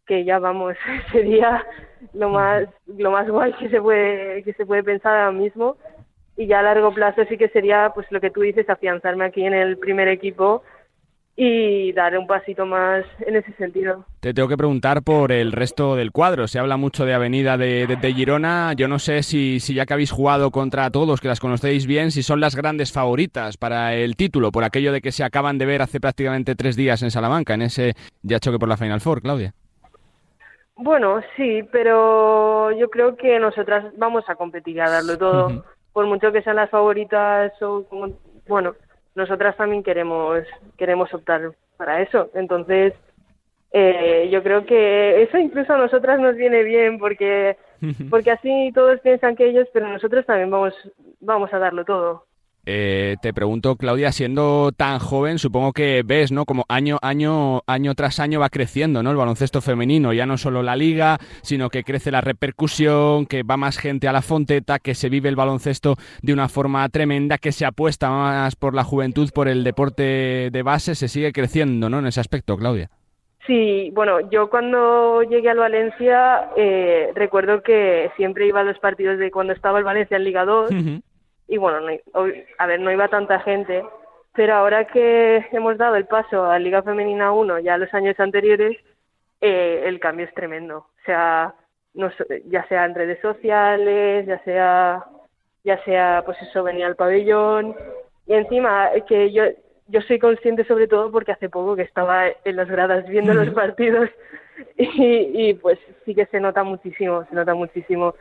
que 0.05 0.25
ya 0.25 0.39
vamos, 0.39 0.75
sería 1.11 1.65
lo 2.13 2.29
más, 2.29 2.67
lo 2.87 3.11
más 3.11 3.29
guay 3.29 3.53
que 3.53 3.69
se 3.69 3.81
puede, 3.81 4.43
que 4.43 4.53
se 4.53 4.65
puede 4.65 4.83
pensar 4.83 5.15
ahora 5.15 5.31
mismo. 5.31 5.77
Y 6.35 6.47
ya 6.47 6.59
a 6.59 6.63
largo 6.63 6.93
plazo 6.93 7.23
sí 7.29 7.37
que 7.37 7.49
sería, 7.49 7.91
pues 7.93 8.07
lo 8.09 8.19
que 8.19 8.31
tú 8.31 8.41
dices, 8.41 8.69
afianzarme 8.69 9.25
aquí 9.25 9.45
en 9.45 9.53
el 9.53 9.77
primer 9.77 10.07
equipo 10.07 10.63
y 11.35 11.91
dar 11.93 12.17
un 12.17 12.27
pasito 12.27 12.65
más 12.65 13.05
en 13.25 13.35
ese 13.35 13.51
sentido. 13.53 14.05
Te 14.19 14.33
tengo 14.33 14.47
que 14.47 14.57
preguntar 14.57 15.01
por 15.01 15.31
el 15.31 15.51
resto 15.51 15.95
del 15.95 16.11
cuadro. 16.11 16.47
Se 16.47 16.59
habla 16.59 16.77
mucho 16.77 17.05
de 17.05 17.13
Avenida 17.13 17.57
de, 17.57 17.87
de, 17.87 18.13
Girona. 18.13 18.73
Yo 18.73 18.87
no 18.87 18.99
sé 18.99 19.23
si, 19.23 19.59
si, 19.59 19.73
ya 19.73 19.85
que 19.85 19.93
habéis 19.93 20.11
jugado 20.11 20.51
contra 20.51 20.89
todos, 20.91 21.21
que 21.21 21.27
las 21.27 21.39
conocéis 21.39 21.87
bien, 21.87 22.11
si 22.11 22.21
son 22.21 22.39
las 22.39 22.55
grandes 22.55 22.91
favoritas 22.91 23.57
para 23.57 23.95
el 23.95 24.15
título, 24.15 24.51
por 24.51 24.63
aquello 24.63 24.91
de 24.91 25.01
que 25.01 25.11
se 25.11 25.23
acaban 25.23 25.57
de 25.57 25.65
ver 25.65 25.81
hace 25.81 25.99
prácticamente 25.99 26.55
tres 26.55 26.75
días 26.75 27.01
en 27.01 27.09
Salamanca, 27.09 27.55
en 27.55 27.63
ese 27.63 27.93
ya 28.21 28.39
choque 28.39 28.59
por 28.59 28.69
la 28.69 28.77
Final 28.77 29.01
Four, 29.01 29.21
Claudia. 29.21 29.53
Bueno, 30.75 31.21
sí, 31.37 31.63
pero 31.71 32.71
yo 32.71 32.89
creo 32.89 33.15
que 33.15 33.39
nosotras 33.39 33.85
vamos 33.97 34.23
a 34.27 34.35
competir 34.35 34.81
a 34.81 34.89
darlo 34.89 35.17
todo. 35.17 35.63
Por 35.91 36.07
mucho 36.07 36.31
que 36.31 36.41
sean 36.41 36.55
las 36.55 36.71
favoritas 36.71 37.53
o 37.61 37.85
bueno, 38.47 38.75
nosotras 39.15 39.55
también 39.55 39.83
queremos 39.83 40.41
queremos 40.77 41.13
optar 41.13 41.51
para 41.77 42.01
eso. 42.01 42.29
Entonces, 42.33 42.93
eh, 43.71 44.29
yo 44.31 44.41
creo 44.41 44.65
que 44.65 45.21
eso 45.23 45.37
incluso 45.37 45.73
a 45.73 45.77
nosotras 45.77 46.19
nos 46.19 46.35
viene 46.35 46.63
bien 46.63 46.97
porque 46.97 47.57
porque 48.09 48.31
así 48.31 48.71
todos 48.73 48.99
piensan 49.01 49.35
que 49.35 49.49
ellos, 49.49 49.67
pero 49.71 49.87
nosotros 49.87 50.25
también 50.25 50.49
vamos 50.49 50.73
vamos 51.19 51.53
a 51.53 51.59
darlo 51.59 51.85
todo. 51.85 52.25
Eh, 52.65 53.17
te 53.21 53.33
pregunto, 53.33 53.75
Claudia, 53.75 54.13
siendo 54.13 54.71
tan 54.71 54.99
joven, 54.99 55.37
supongo 55.37 55.73
que 55.73 56.01
ves, 56.05 56.31
¿no? 56.31 56.45
Como 56.45 56.63
año, 56.69 56.97
año, 57.01 57.61
año 57.67 57.93
tras 57.93 58.21
año 58.21 58.39
va 58.39 58.49
creciendo, 58.49 59.03
¿no? 59.03 59.11
El 59.11 59.17
baloncesto 59.17 59.59
femenino, 59.59 60.13
ya 60.13 60.25
no 60.25 60.37
solo 60.37 60.63
la 60.63 60.77
liga, 60.77 61.17
sino 61.41 61.69
que 61.69 61.83
crece 61.83 62.09
la 62.09 62.21
repercusión, 62.21 63.25
que 63.25 63.43
va 63.43 63.57
más 63.57 63.77
gente 63.77 64.07
a 64.07 64.13
la 64.13 64.21
fonteta, 64.21 64.79
que 64.79 64.95
se 64.95 65.09
vive 65.09 65.27
el 65.27 65.35
baloncesto 65.35 65.95
de 66.21 66.31
una 66.31 66.47
forma 66.47 66.87
tremenda, 66.87 67.37
que 67.37 67.51
se 67.51 67.65
apuesta 67.65 68.09
más 68.09 68.55
por 68.55 68.73
la 68.75 68.85
juventud, 68.85 69.29
por 69.33 69.49
el 69.49 69.65
deporte 69.65 70.49
de 70.49 70.63
base, 70.63 70.95
se 70.95 71.09
sigue 71.09 71.33
creciendo, 71.33 71.89
¿no? 71.89 71.99
En 71.99 72.07
ese 72.07 72.21
aspecto, 72.21 72.55
Claudia. 72.55 72.89
Sí, 73.45 73.91
bueno, 73.93 74.21
yo 74.29 74.49
cuando 74.49 75.21
llegué 75.23 75.49
al 75.49 75.57
Valencia 75.57 76.49
eh, 76.55 77.11
recuerdo 77.13 77.61
que 77.61 78.09
siempre 78.15 78.47
iba 78.47 78.61
a 78.61 78.63
los 78.63 78.79
partidos 78.79 79.19
de 79.19 79.31
cuando 79.31 79.51
estaba 79.51 79.79
el 79.79 79.83
Valencia 79.83 80.15
en 80.15 80.23
Liga 80.23 80.45
2 80.45 80.71
y 81.53 81.57
bueno, 81.57 81.87
a 82.57 82.65
ver, 82.65 82.79
no 82.79 82.91
iba 82.91 83.07
tanta 83.09 83.39
gente, 83.41 83.85
pero 84.33 84.55
ahora 84.55 84.87
que 84.87 85.45
hemos 85.51 85.77
dado 85.77 85.95
el 85.97 86.07
paso 86.07 86.45
a 86.45 86.57
Liga 86.57 86.81
Femenina 86.81 87.31
1 87.31 87.59
ya 87.59 87.77
los 87.77 87.93
años 87.93 88.19
anteriores, 88.19 88.75
eh, 89.39 89.83
el 89.85 89.99
cambio 89.99 90.25
es 90.25 90.33
tremendo. 90.33 90.77
O 90.77 91.05
sea, 91.05 91.53
no, 91.93 92.09
ya 92.47 92.67
sea 92.69 92.85
en 92.85 92.95
redes 92.95 93.21
sociales, 93.21 94.25
ya 94.25 94.43
sea, 94.43 95.05
ya 95.63 95.77
sea, 95.83 96.23
pues 96.25 96.41
eso, 96.41 96.63
venía 96.63 96.87
al 96.87 96.95
pabellón. 96.95 97.75
Y 98.25 98.33
encima, 98.33 98.89
que 99.07 99.31
yo, 99.31 99.43
yo 99.89 100.01
soy 100.01 100.17
consciente 100.17 100.65
sobre 100.65 100.87
todo 100.87 101.11
porque 101.11 101.33
hace 101.33 101.49
poco 101.49 101.75
que 101.75 101.83
estaba 101.83 102.29
en 102.29 102.55
las 102.55 102.67
gradas 102.67 103.05
viendo 103.07 103.35
los 103.35 103.49
partidos 103.53 104.09
y, 104.75 105.49
y 105.49 105.53
pues 105.53 105.77
sí 106.03 106.15
que 106.15 106.25
se 106.25 106.39
nota 106.39 106.63
muchísimo, 106.63 107.23
se 107.29 107.35
nota 107.35 107.53
muchísimo 107.53 108.15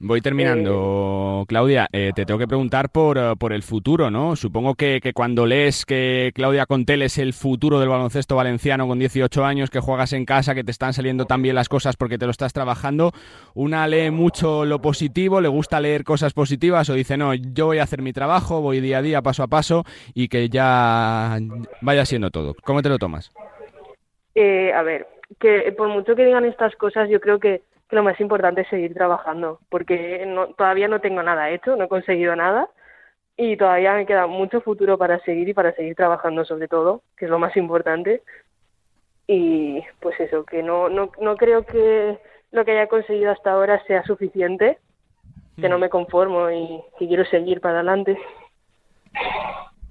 Voy 0.00 0.20
terminando, 0.20 1.40
eh, 1.42 1.46
Claudia. 1.48 1.88
Eh, 1.92 2.12
te 2.14 2.24
tengo 2.24 2.38
que 2.38 2.46
preguntar 2.46 2.88
por, 2.90 3.18
eh, 3.18 3.32
por 3.36 3.52
el 3.52 3.64
futuro, 3.64 4.12
¿no? 4.12 4.36
Supongo 4.36 4.76
que, 4.76 5.00
que, 5.02 5.12
cuando 5.12 5.44
lees 5.44 5.84
que 5.84 6.30
Claudia 6.34 6.66
Contel 6.66 7.02
es 7.02 7.18
el 7.18 7.32
futuro 7.32 7.80
del 7.80 7.88
baloncesto 7.88 8.36
valenciano 8.36 8.86
con 8.86 9.00
18 9.00 9.44
años, 9.44 9.70
que 9.70 9.80
juegas 9.80 10.12
en 10.12 10.24
casa, 10.24 10.54
que 10.54 10.62
te 10.62 10.70
están 10.70 10.92
saliendo 10.92 11.24
tan 11.24 11.42
bien 11.42 11.56
las 11.56 11.68
cosas 11.68 11.96
porque 11.96 12.16
te 12.16 12.26
lo 12.26 12.30
estás 12.30 12.52
trabajando, 12.52 13.10
una 13.54 13.88
lee 13.88 14.12
mucho 14.12 14.64
lo 14.64 14.80
positivo, 14.80 15.40
le 15.40 15.48
gusta 15.48 15.80
leer 15.80 16.04
cosas 16.04 16.32
positivas 16.32 16.88
o 16.90 16.94
dice, 16.94 17.16
no, 17.16 17.34
yo 17.34 17.66
voy 17.66 17.78
a 17.78 17.82
hacer 17.82 18.00
mi 18.00 18.12
trabajo, 18.12 18.60
voy 18.60 18.80
día 18.80 18.98
a 18.98 19.02
día, 19.02 19.20
paso 19.20 19.42
a 19.42 19.48
paso 19.48 19.84
y 20.14 20.28
que 20.28 20.48
ya 20.48 21.38
vaya 21.80 22.04
siendo 22.04 22.30
todo. 22.30 22.54
¿Cómo 22.64 22.82
te 22.82 22.88
lo 22.88 22.98
tomas? 22.98 23.32
a 24.36 24.82
ver, 24.82 25.08
que 25.40 25.74
por 25.76 25.88
mucho 25.88 26.14
que 26.14 26.24
digan 26.24 26.44
estas 26.44 26.74
cosas, 26.76 27.10
yo 27.10 27.20
creo 27.20 27.40
que 27.40 27.62
que 27.88 27.96
lo 27.96 28.02
más 28.02 28.20
importante 28.20 28.62
es 28.62 28.68
seguir 28.68 28.94
trabajando, 28.94 29.60
porque 29.70 30.24
no, 30.26 30.48
todavía 30.48 30.88
no 30.88 31.00
tengo 31.00 31.22
nada 31.22 31.50
hecho, 31.50 31.76
no 31.76 31.84
he 31.84 31.88
conseguido 31.88 32.36
nada 32.36 32.68
y 33.36 33.56
todavía 33.56 33.94
me 33.94 34.06
queda 34.06 34.26
mucho 34.26 34.60
futuro 34.60 34.98
para 34.98 35.20
seguir 35.20 35.48
y 35.48 35.54
para 35.54 35.72
seguir 35.72 35.94
trabajando 35.94 36.44
sobre 36.44 36.68
todo, 36.68 37.02
que 37.16 37.26
es 37.26 37.30
lo 37.30 37.38
más 37.38 37.56
importante. 37.56 38.22
y 39.26 39.82
pues 40.00 40.18
eso, 40.20 40.44
que 40.44 40.62
no, 40.62 40.88
no, 40.88 41.10
no 41.20 41.36
creo 41.36 41.64
que 41.64 42.18
lo 42.50 42.64
que 42.64 42.72
haya 42.72 42.88
conseguido 42.88 43.30
hasta 43.30 43.52
ahora 43.52 43.82
sea 43.86 44.02
suficiente, 44.04 44.78
que 45.60 45.68
no 45.68 45.78
mm. 45.78 45.80
me 45.80 45.88
conformo 45.90 46.50
y 46.50 46.82
que 46.98 47.08
quiero 47.08 47.24
seguir 47.26 47.60
para 47.60 47.76
adelante. 47.76 48.18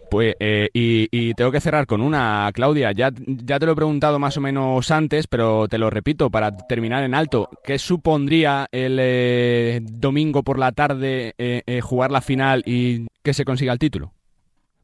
Pues, 0.10 0.36
eh, 0.40 0.70
y, 0.74 1.34
tengo 1.34 1.52
que 1.52 1.60
cerrar 1.60 1.86
con 1.86 2.02
una, 2.02 2.50
Claudia. 2.54 2.92
Ya, 2.92 3.10
ya 3.14 3.60
te 3.60 3.66
lo 3.66 3.74
he 3.74 3.76
preguntado 3.76 4.20
más 4.20 4.38
o 4.38 4.42
menos 4.42 4.90
antes, 4.92 5.28
pero 5.28 5.68
te 5.68 5.78
lo 5.78 5.90
repito 5.90 6.30
para 6.30 6.56
terminar 6.56 7.04
en 7.04 7.14
alto. 7.14 7.50
¿Qué 7.64 7.78
supondría 7.78 8.68
el 8.72 8.98
eh, 9.02 9.80
domingo 9.82 10.44
por 10.44 10.60
la 10.60 10.72
tarde 10.72 11.34
eh, 11.38 11.82
jugar 11.82 12.12
la 12.12 12.22
final 12.22 12.64
y 12.66 13.08
que 13.24 13.34
se 13.34 13.46
consiga 13.46 13.74
el 13.74 13.80
título? 13.80 14.12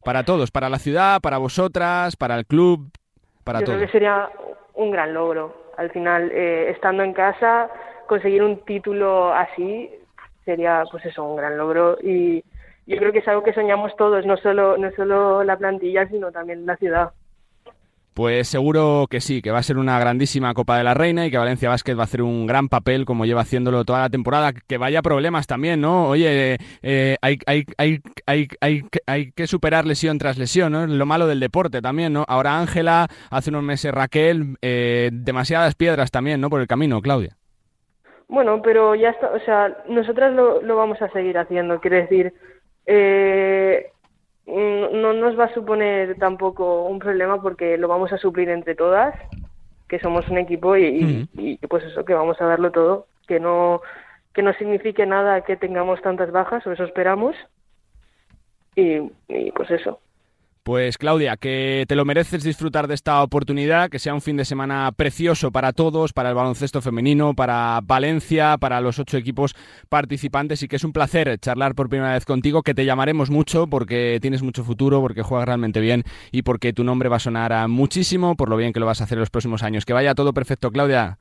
Para 0.04 0.24
todos, 0.24 0.52
para 0.52 0.70
la 0.70 0.80
ciudad, 0.80 1.22
para 1.22 1.38
vosotras, 1.38 2.18
para 2.18 2.36
el 2.36 2.46
club, 2.46 2.92
para 3.44 3.62
Yo 3.62 3.66
todos. 3.66 3.78
Creo 3.78 3.88
que 3.88 3.94
sería 3.94 4.30
un 4.74 4.92
gran 4.92 5.14
logro. 5.14 5.72
Al 5.78 5.90
final, 5.92 6.30
estando 6.32 7.04
en 7.04 7.14
casa, 7.14 7.70
conseguir 8.08 8.44
un 8.44 8.64
título 8.66 9.34
así 9.34 9.90
sería, 10.46 10.84
pues 10.92 11.06
eso, 11.06 11.24
un 11.24 11.38
gran 11.38 11.58
logro 11.58 11.98
y 12.02 12.44
yo 12.86 12.98
creo 12.98 13.12
que 13.12 13.20
es 13.20 13.28
algo 13.28 13.44
que 13.44 13.54
soñamos 13.54 13.96
todos, 13.96 14.26
no 14.26 14.38
solo, 14.38 14.78
no 14.78 14.92
solo 14.92 15.44
la 15.44 15.58
plantilla, 15.58 16.08
sino 16.08 16.32
también 16.32 16.66
la 16.66 16.76
ciudad. 16.78 17.12
Pues 18.14 18.48
seguro 18.48 19.08
que 19.10 19.22
sí, 19.22 19.42
que 19.42 19.50
va 19.50 19.58
a 19.58 19.64
ser 19.64 19.78
una 19.80 20.00
grandísima 20.00 20.54
Copa 20.54 20.78
de 20.78 20.84
la 20.84 20.94
Reina 20.94 21.26
y 21.26 21.32
que 21.32 21.38
Valencia 21.40 21.70
Basket 21.70 21.96
va 21.96 22.02
a 22.02 22.04
hacer 22.04 22.22
un 22.22 22.46
gran 22.46 22.70
papel 22.70 23.06
como 23.06 23.26
lleva 23.26 23.42
haciéndolo 23.42 23.86
toda 23.86 24.02
la 24.02 24.10
temporada. 24.10 24.52
Que 24.68 24.78
vaya 24.78 25.02
problemas 25.02 25.48
también, 25.48 25.82
¿no? 25.82 26.10
Oye, 26.10 26.58
eh, 26.84 27.18
hay, 27.22 27.40
hay, 27.48 27.66
hay, 28.28 28.82
hay, 29.08 29.32
que 29.32 29.48
superar 29.48 29.86
lesión 29.86 30.20
tras 30.20 30.38
lesión, 30.38 30.74
¿no? 30.74 30.86
Lo 30.86 31.06
malo 31.08 31.26
del 31.26 31.40
deporte 31.40 31.82
también, 31.82 32.14
¿no? 32.14 32.24
Ahora 32.28 32.60
Ángela, 32.60 33.08
hace 33.32 33.50
unos 33.50 33.64
meses 33.64 33.92
Raquel, 33.92 34.58
eh, 34.62 35.10
demasiadas 35.12 35.74
piedras 35.74 36.12
también, 36.12 36.40
¿no? 36.40 36.52
Por 36.52 36.62
el 36.62 36.68
camino, 36.68 37.02
Claudia. 37.02 37.36
Bueno, 38.28 38.62
pero 38.62 38.94
ya 38.94 39.10
está, 39.10 39.32
o 39.32 39.40
sea, 39.40 39.76
nosotras 39.90 40.34
lo, 40.36 40.62
lo 40.62 40.76
vamos 40.76 41.02
a 41.02 41.10
seguir 41.10 41.38
haciendo, 41.40 41.80
quiero 41.80 41.98
decir 41.98 42.34
eh, 42.86 43.92
no 44.46 45.14
nos 45.14 45.40
va 45.40 45.46
a 45.46 45.54
suponer 45.54 46.18
tampoco 46.18 46.86
un 46.86 47.00
problema 47.00 47.42
porque 47.42 47.78
lo 47.78 47.88
vamos 47.88 48.12
a 48.12 48.18
suplir 48.18 48.50
entre 48.50 48.76
todas, 48.76 49.16
que 49.88 50.00
somos 50.00 50.28
un 50.30 50.38
equipo 50.38 50.76
y, 50.76 51.28
y, 51.34 51.58
pues 51.68 51.84
eso, 51.86 52.04
que 52.04 52.14
vamos 52.14 52.40
a 52.42 52.46
darlo 52.46 52.72
todo, 52.72 53.08
que 53.28 53.40
no 53.40 53.82
que 54.34 54.42
no 54.42 54.52
signifique 54.54 55.06
nada 55.06 55.42
que 55.42 55.56
tengamos 55.56 56.02
tantas 56.02 56.32
bajas, 56.32 56.66
o 56.66 56.72
eso 56.72 56.84
esperamos, 56.86 57.36
y, 58.76 59.12
y 59.28 59.52
pues 59.52 59.70
eso. 59.70 60.00
Pues 60.64 60.98
Claudia, 60.98 61.36
que 61.36 61.84
te 61.90 61.96
lo 61.98 62.06
mereces 62.06 62.42
disfrutar 62.42 62.88
de 62.88 62.94
esta 62.94 63.22
oportunidad, 63.22 63.90
que 63.90 64.00
sea 64.00 64.14
un 64.14 64.22
fin 64.22 64.38
de 64.38 64.46
semana 64.46 64.90
precioso 64.96 65.52
para 65.52 65.74
todos, 65.74 66.14
para 66.14 66.30
el 66.30 66.36
baloncesto 66.36 66.82
femenino, 66.82 67.34
para 67.34 67.82
Valencia, 67.84 68.58
para 68.58 68.80
los 68.80 68.98
ocho 68.98 69.18
equipos 69.18 69.58
participantes 69.90 70.64
y 70.64 70.70
que 70.70 70.78
es 70.78 70.86
un 70.86 70.94
placer 70.94 71.38
charlar 71.40 71.76
por 71.76 71.90
primera 71.90 72.14
vez 72.14 72.24
contigo, 72.24 72.64
que 72.64 72.74
te 72.74 72.86
llamaremos 72.86 73.30
mucho 73.30 73.68
porque 73.68 74.20
tienes 74.22 74.42
mucho 74.42 74.64
futuro, 74.64 75.02
porque 75.02 75.22
juegas 75.22 75.48
realmente 75.48 75.82
bien 75.82 76.04
y 76.32 76.44
porque 76.44 76.72
tu 76.72 76.86
nombre 76.86 77.10
va 77.10 77.18
a 77.18 77.20
sonar 77.20 77.68
muchísimo 77.68 78.38
por 78.38 78.48
lo 78.48 78.56
bien 78.56 78.72
que 78.72 78.80
lo 78.80 78.86
vas 78.86 79.02
a 79.02 79.04
hacer 79.04 79.18
en 79.18 79.24
los 79.24 79.30
próximos 79.30 79.64
años. 79.64 79.84
Que 79.84 79.92
vaya 79.92 80.16
todo 80.16 80.32
perfecto, 80.32 80.72
Claudia. 80.72 81.18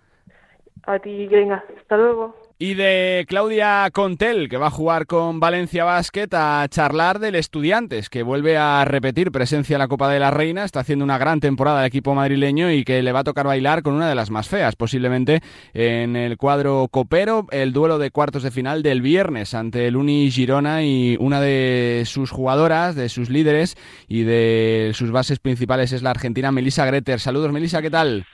A 0.85 1.01
ti, 1.01 1.27
venga, 1.27 1.65
hasta 1.81 1.97
luego 1.97 2.42
y 2.63 2.75
de 2.75 3.25
Claudia 3.27 3.89
Contel, 3.93 4.49
que 4.49 4.57
va 4.57 4.69
a 4.69 4.71
jugar 4.71 5.07
con 5.07 5.41
Valencia 5.41 5.83
Basket 5.83 6.29
a 6.31 6.65
charlar 6.71 7.19
del 7.19 7.35
Estudiantes, 7.35 8.09
que 8.09 8.23
vuelve 8.23 8.57
a 8.57 8.85
repetir 8.85 9.33
presencia 9.33 9.75
en 9.75 9.81
la 9.81 9.89
Copa 9.89 10.09
de 10.09 10.21
la 10.21 10.31
Reina, 10.31 10.63
está 10.63 10.79
haciendo 10.79 11.05
una 11.05 11.19
gran 11.19 11.41
temporada 11.41 11.81
el 11.81 11.89
equipo 11.89 12.15
madrileño 12.15 12.71
y 12.71 12.85
que 12.85 13.03
le 13.03 13.11
va 13.11 13.19
a 13.19 13.25
tocar 13.25 13.49
bailar 13.49 13.83
con 13.83 13.95
una 13.95 14.09
de 14.09 14.15
las 14.15 14.31
más 14.31 14.49
feas, 14.49 14.77
posiblemente 14.77 15.41
en 15.75 16.15
el 16.15 16.37
cuadro 16.37 16.87
copero, 16.89 17.47
el 17.51 17.73
duelo 17.73 17.99
de 17.99 18.13
cuartos 18.13 18.45
de 18.45 18.53
final 18.53 18.85
del 18.85 19.03
viernes 19.03 19.55
ante 19.55 19.89
el 19.89 19.97
Uni 19.97 20.31
Girona 20.31 20.85
y 20.85 21.17
una 21.19 21.41
de 21.41 22.05
sus 22.07 22.31
jugadoras, 22.31 22.95
de 22.95 23.09
sus 23.09 23.29
líderes 23.29 23.75
y 24.07 24.23
de 24.23 24.93
sus 24.95 25.11
bases 25.11 25.41
principales 25.41 25.91
es 25.91 26.05
la 26.05 26.11
argentina 26.11 26.53
Melissa 26.53 26.87
Greter. 26.87 27.19
Saludos 27.19 27.51
Melissa, 27.51 27.83
¿qué 27.83 27.91
tal? 27.91 28.25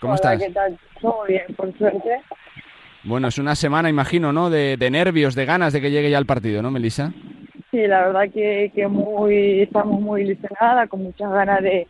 ¿Cómo 0.00 0.14
estás? 0.14 0.38
¿qué 0.38 0.50
tal? 0.52 0.78
Todo 1.02 1.24
bien, 1.28 1.54
por 1.54 1.76
suerte. 1.76 2.22
Bueno, 3.08 3.28
es 3.28 3.38
una 3.38 3.54
semana, 3.54 3.88
imagino, 3.88 4.34
¿no? 4.34 4.50
De, 4.50 4.76
nervios, 4.90 5.34
de 5.34 5.46
ganas 5.46 5.72
de 5.72 5.80
que 5.80 5.90
llegue 5.90 6.10
ya 6.10 6.18
el 6.18 6.26
partido, 6.26 6.60
¿no, 6.60 6.70
Melissa? 6.70 7.10
Sí, 7.70 7.86
la 7.86 8.06
verdad 8.06 8.30
que, 8.30 8.70
que 8.74 8.86
muy, 8.86 9.62
estamos 9.62 9.98
muy 9.98 10.22
ilusionadas, 10.22 10.90
con 10.90 11.04
muchas 11.04 11.32
ganas 11.32 11.62
de, 11.62 11.86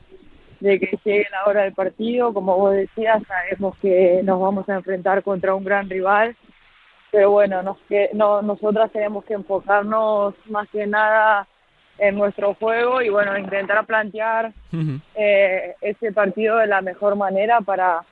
que 0.60 0.98
llegue 1.04 1.26
la 1.32 1.46
hora 1.46 1.64
del 1.64 1.72
partido. 1.72 2.32
Como 2.32 2.56
vos 2.56 2.72
decías, 2.72 3.20
sabemos 3.26 3.76
que 3.82 4.20
nos 4.22 4.40
vamos 4.40 4.68
a 4.68 4.76
enfrentar 4.76 5.24
contra 5.24 5.56
un 5.56 5.64
gran 5.64 5.90
rival, 5.90 6.36
pero 7.10 7.32
bueno, 7.32 7.64
nos, 7.64 7.78
que, 7.88 8.10
no, 8.14 8.40
nosotras 8.40 8.92
tenemos 8.92 9.24
que 9.24 9.34
enfocarnos 9.34 10.34
más 10.48 10.68
que 10.68 10.86
nada 10.86 11.48
en 11.98 12.14
nuestro 12.14 12.54
juego 12.54 13.02
y 13.02 13.08
bueno, 13.08 13.36
intentar 13.36 13.84
plantear 13.86 14.52
eh, 15.16 15.74
ese 15.80 16.12
partido 16.12 16.58
de 16.58 16.68
la 16.68 16.80
mejor 16.80 17.16
manera 17.16 17.60
para 17.60 18.04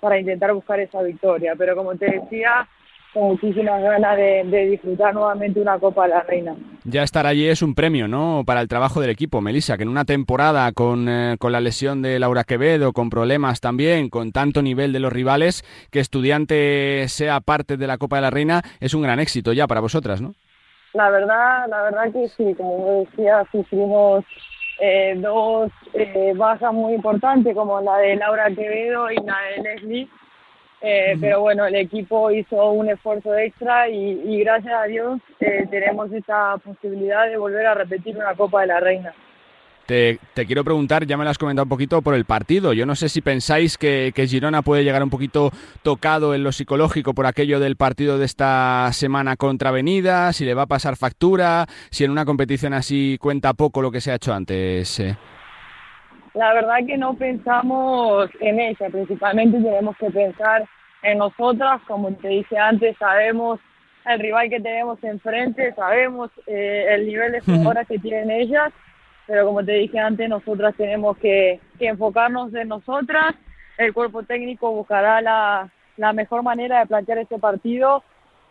para 0.00 0.18
intentar 0.18 0.52
buscar 0.52 0.80
esa 0.80 1.02
victoria. 1.02 1.54
Pero 1.56 1.76
como 1.76 1.94
te 1.96 2.06
decía, 2.06 2.66
con 3.12 3.24
muchísimas 3.24 3.82
ganas 3.82 4.16
de, 4.16 4.66
disfrutar 4.70 5.14
nuevamente 5.14 5.60
una 5.60 5.78
Copa 5.78 6.04
de 6.04 6.10
la 6.10 6.22
Reina. 6.22 6.54
Ya 6.84 7.02
estar 7.02 7.26
allí 7.26 7.46
es 7.46 7.62
un 7.62 7.74
premio, 7.74 8.08
¿no? 8.08 8.44
Para 8.46 8.60
el 8.60 8.68
trabajo 8.68 9.00
del 9.00 9.10
equipo, 9.10 9.40
Melissa, 9.40 9.76
que 9.76 9.82
en 9.82 9.88
una 9.88 10.04
temporada 10.04 10.70
con, 10.72 11.08
eh, 11.08 11.36
con, 11.38 11.52
la 11.52 11.60
lesión 11.60 12.02
de 12.02 12.18
Laura 12.18 12.44
Quevedo, 12.44 12.92
con 12.92 13.10
problemas 13.10 13.60
también, 13.60 14.08
con 14.08 14.32
tanto 14.32 14.62
nivel 14.62 14.92
de 14.92 15.00
los 15.00 15.12
rivales, 15.12 15.64
que 15.90 16.00
estudiante 16.00 17.06
sea 17.08 17.40
parte 17.40 17.76
de 17.76 17.86
la 17.86 17.98
Copa 17.98 18.16
de 18.16 18.22
la 18.22 18.30
Reina 18.30 18.62
es 18.80 18.94
un 18.94 19.02
gran 19.02 19.20
éxito 19.20 19.52
ya 19.52 19.66
para 19.66 19.80
vosotras, 19.80 20.20
¿no? 20.20 20.34
La 20.92 21.08
verdad, 21.10 21.66
la 21.68 21.82
verdad 21.82 22.12
que 22.12 22.28
sí, 22.28 22.54
como 22.56 23.04
decía, 23.04 23.46
sufrimos 23.52 24.24
eh, 24.80 25.14
dos 25.18 25.70
eh, 25.92 26.32
bajas 26.34 26.72
muy 26.72 26.94
importantes 26.94 27.54
como 27.54 27.80
la 27.80 27.98
de 27.98 28.16
Laura 28.16 28.48
Quevedo 28.50 29.10
y 29.10 29.16
la 29.16 29.36
de 29.54 29.62
Leslie. 29.62 30.08
Eh, 30.82 31.14
pero 31.20 31.42
bueno, 31.42 31.66
el 31.66 31.74
equipo 31.74 32.30
hizo 32.30 32.70
un 32.70 32.88
esfuerzo 32.88 33.36
extra 33.36 33.86
y, 33.88 34.22
y 34.24 34.40
gracias 34.40 34.72
a 34.72 34.84
Dios 34.84 35.20
eh, 35.38 35.66
tenemos 35.70 36.10
esta 36.10 36.56
posibilidad 36.56 37.28
de 37.28 37.36
volver 37.36 37.66
a 37.66 37.74
repetir 37.74 38.16
una 38.16 38.34
Copa 38.34 38.62
de 38.62 38.68
la 38.68 38.80
Reina. 38.80 39.14
Te, 39.90 40.20
quiero 40.46 40.62
preguntar, 40.62 41.04
ya 41.04 41.16
me 41.16 41.24
lo 41.24 41.30
has 41.30 41.38
comentado 41.38 41.64
un 41.64 41.68
poquito 41.68 42.00
por 42.00 42.14
el 42.14 42.24
partido. 42.24 42.72
Yo 42.72 42.86
no 42.86 42.94
sé 42.94 43.08
si 43.08 43.22
pensáis 43.22 43.76
que, 43.76 44.12
Girona 44.14 44.62
puede 44.62 44.84
llegar 44.84 45.02
un 45.02 45.10
poquito 45.10 45.50
tocado 45.82 46.32
en 46.32 46.44
lo 46.44 46.52
psicológico 46.52 47.12
por 47.12 47.26
aquello 47.26 47.58
del 47.58 47.74
partido 47.74 48.16
de 48.16 48.24
esta 48.24 48.88
semana 48.92 49.34
contra 49.34 49.70
Avenida, 49.70 50.32
si 50.32 50.44
le 50.44 50.54
va 50.54 50.62
a 50.62 50.66
pasar 50.66 50.94
factura, 50.94 51.66
si 51.90 52.04
en 52.04 52.12
una 52.12 52.24
competición 52.24 52.72
así 52.72 53.18
cuenta 53.20 53.52
poco 53.52 53.82
lo 53.82 53.90
que 53.90 54.00
se 54.00 54.12
ha 54.12 54.14
hecho 54.14 54.32
antes. 54.32 55.00
Eh. 55.00 55.16
La 56.34 56.54
verdad 56.54 56.76
que 56.86 56.96
no 56.96 57.14
pensamos 57.14 58.30
en 58.38 58.60
ella, 58.60 58.90
principalmente 58.92 59.58
tenemos 59.58 59.96
que 59.96 60.08
pensar 60.12 60.68
en 61.02 61.18
nosotras, 61.18 61.80
como 61.88 62.12
te 62.12 62.28
dije 62.28 62.56
antes, 62.56 62.96
sabemos 62.96 63.58
el 64.06 64.20
rival 64.20 64.50
que 64.50 64.60
tenemos 64.60 65.02
enfrente, 65.02 65.74
sabemos 65.74 66.30
eh, 66.46 66.86
el 66.90 67.08
nivel 67.08 67.32
de 67.32 67.40
jugadoras 67.40 67.88
que 67.88 67.98
tienen 67.98 68.30
ellas 68.30 68.72
pero 69.30 69.46
como 69.46 69.64
te 69.64 69.74
dije 69.74 69.96
antes, 69.96 70.28
nosotras 70.28 70.74
tenemos 70.76 71.16
que, 71.18 71.60
enfocarnos 71.78 72.52
en 72.52 72.66
nosotras, 72.66 73.36
el 73.78 73.94
cuerpo 73.94 74.24
técnico 74.24 74.72
buscará 74.72 75.22
la, 75.22 76.12
mejor 76.12 76.42
manera 76.42 76.80
de 76.80 76.86
plantear 76.86 77.18
este 77.18 77.38
partido 77.38 78.02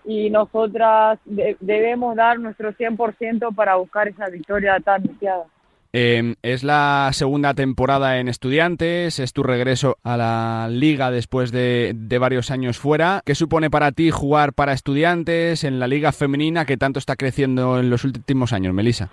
y 0.06 0.30
nosotras 0.30 1.20
debemos 1.26 2.16
dar 2.16 2.40
nuestro 2.40 2.72
100% 2.72 3.54
para 3.54 3.76
buscar 3.76 4.08
esa 4.08 4.30
victoria 4.30 4.80
tan 4.80 5.04
deseada. 5.04 5.44
Em, 5.92 6.36
es 6.44 6.64
la 6.64 7.10
segunda 7.12 7.54
temporada 7.54 8.18
en 8.20 8.30
Estudiantes, 8.30 9.20
es 9.20 9.34
tu 9.34 9.44
regreso 9.44 9.98
a 10.04 10.16
la 10.16 10.70
liga 10.72 11.12
después 11.12 11.52
de, 11.52 11.92
de, 11.94 12.18
varios 12.20 12.52
años 12.52 12.78
fuera. 12.78 13.22
¿Qué 13.26 13.36
supone 13.36 13.70
para 13.70 13.92
ti 13.92 14.12
jugar 14.12 14.54
para 14.54 14.72
Estudiantes 14.72 15.66
en 15.66 15.78
la 15.78 15.88
liga 15.88 16.14
femenina 16.14 16.64
que 16.64 16.78
tanto 16.78 17.00
está 17.00 17.18
creciendo 17.18 17.82
en 17.82 17.90
los 17.90 18.06
últimos 18.06 18.54
años, 18.54 18.74
Melissa? 18.74 19.10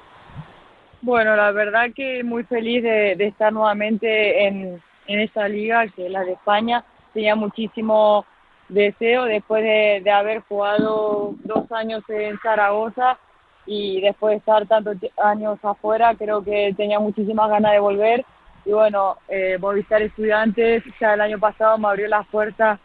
Bueno, 1.07 1.37
la 1.37 1.53
verdad 1.53 1.91
que 1.95 2.25
muy 2.25 2.43
feliz 2.43 2.83
de, 2.83 3.13
estar 3.13 3.53
nuevamente 3.53 4.45
en, 4.45 4.83
en 5.07 5.21
esta 5.21 5.47
liga, 5.47 5.87
que 5.87 6.07
es 6.07 6.11
la 6.11 6.25
de 6.25 6.33
España. 6.33 6.85
Tenía 7.15 7.37
muchísimo 7.37 8.27
deseo 8.69 9.27
después 9.27 9.63
de, 9.63 10.11
haber 10.11 10.41
jugado 10.49 11.37
dos 11.45 11.71
años 11.71 12.03
en 12.09 12.37
Zaragoza 12.41 13.19
y 13.67 14.01
después 14.01 14.33
de 14.33 14.39
estar 14.39 14.67
tantos 14.67 14.97
años 15.23 15.61
afuera, 15.63 16.13
creo 16.17 16.43
que 16.43 16.75
tenía 16.77 16.99
muchísimas 16.99 17.51
ganas 17.51 17.71
de 17.71 17.79
volver. 17.79 18.25
Y 18.65 18.73
bueno, 18.73 19.17
eh, 19.29 19.59
Movistar 19.61 20.03
Estudiantes 20.03 20.83
ya 21.01 21.15
el 21.15 21.21
año 21.21 21.39
pasado 21.39 21.79
me 21.79 21.87
abrió 21.87 22.09
las 22.09 22.27
puertas 22.27 22.81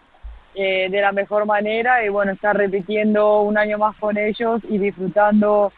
eh, 0.54 0.90
de 0.92 1.02
la 1.02 1.12
mejor 1.12 1.48
manera 1.48 2.06
y 2.06 2.10
bueno, 2.10 2.34
estar 2.34 2.56
repitiendo 2.56 3.42
un 3.42 3.58
año 3.58 3.80
más 3.80 3.96
con 3.98 4.16
ellos 4.16 4.62
y 4.70 4.78
disfrutando 4.78 5.74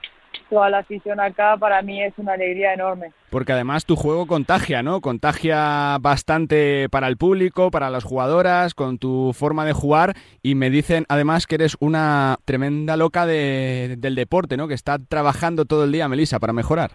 toda 0.50 0.70
la 0.70 0.80
afición 0.80 1.20
acá, 1.20 1.58
para 1.58 1.82
mí 1.82 2.04
es 2.04 2.14
una 2.18 2.34
alegría 2.34 2.74
enorme. 2.74 3.12
Porque 3.30 3.54
además 3.54 3.86
tu 3.86 3.96
juego 3.96 4.28
contagia, 4.28 4.84
¿no? 4.84 5.02
Contagia 5.02 5.98
bastante 6.00 6.88
para 6.90 7.08
el 7.08 7.18
público, 7.18 7.72
para 7.72 7.90
las 7.90 8.04
jugadoras, 8.04 8.74
con 8.74 8.98
tu 8.98 9.34
forma 9.34 9.66
de 9.66 9.74
jugar 9.74 10.14
y 10.42 10.56
me 10.56 10.70
dicen 10.70 11.06
además 11.10 11.48
que 11.48 11.56
eres 11.56 11.76
una 11.80 12.38
tremenda 12.46 12.98
loca 12.98 13.26
de, 13.26 13.96
del 13.98 14.16
deporte, 14.16 14.58
¿no? 14.58 14.68
Que 14.68 14.74
está 14.74 15.00
trabajando 15.00 15.66
todo 15.66 15.86
el 15.86 15.92
día, 15.92 16.08
Melissa, 16.08 16.40
para 16.40 16.54
mejorar. 16.54 16.92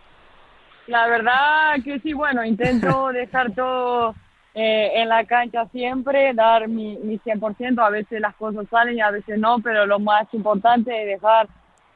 La 0.86 1.06
verdad 1.06 1.74
que 1.84 1.98
sí, 2.00 2.12
bueno, 2.12 2.44
intento 2.44 3.08
dejar 3.12 3.52
todo 3.52 4.14
eh, 4.54 4.92
en 4.94 5.08
la 5.08 5.24
cancha 5.24 5.66
siempre, 5.66 6.32
dar 6.34 6.68
mi, 6.68 6.96
mi 6.98 7.18
100%, 7.18 7.84
a 7.84 7.90
veces 7.90 8.20
las 8.20 8.34
cosas 8.36 8.66
salen 8.70 8.96
y 8.96 9.00
a 9.00 9.10
veces 9.10 9.38
no, 9.38 9.58
pero 9.60 9.86
lo 9.86 9.98
más 9.98 10.26
importante 10.32 11.02
es 11.02 11.06
dejar 11.06 11.48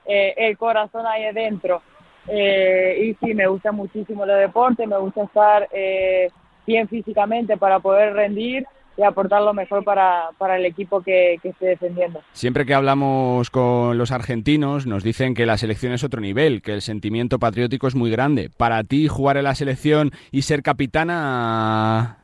eh, 0.06 0.34
el 0.36 0.56
corazón 0.56 1.06
ahí 1.06 1.24
adentro. 1.24 1.82
Eh, 2.28 3.04
y 3.04 3.14
sí, 3.24 3.34
me 3.34 3.46
gusta 3.46 3.72
muchísimo 3.72 4.24
el 4.24 4.38
deporte, 4.38 4.86
me 4.86 4.98
gusta 4.98 5.24
estar 5.24 5.68
eh, 5.72 6.30
bien 6.66 6.88
físicamente 6.88 7.56
para 7.56 7.80
poder 7.80 8.14
rendir 8.14 8.66
y 8.96 9.02
aportar 9.02 9.42
lo 9.42 9.54
mejor 9.54 9.84
para, 9.84 10.30
para 10.38 10.56
el 10.56 10.66
equipo 10.66 11.00
que, 11.02 11.38
que 11.42 11.48
esté 11.48 11.66
defendiendo. 11.66 12.20
Siempre 12.32 12.66
que 12.66 12.74
hablamos 12.74 13.50
con 13.50 13.96
los 13.96 14.12
argentinos 14.12 14.86
nos 14.86 15.02
dicen 15.02 15.34
que 15.34 15.46
la 15.46 15.56
selección 15.56 15.92
es 15.92 16.04
otro 16.04 16.20
nivel, 16.20 16.62
que 16.62 16.74
el 16.74 16.82
sentimiento 16.82 17.38
patriótico 17.38 17.88
es 17.88 17.94
muy 17.94 18.10
grande. 18.10 18.50
Para 18.54 18.84
ti 18.84 19.08
jugar 19.08 19.38
en 19.38 19.44
la 19.44 19.54
selección 19.54 20.12
y 20.30 20.42
ser 20.42 20.62
capitana, 20.62 22.18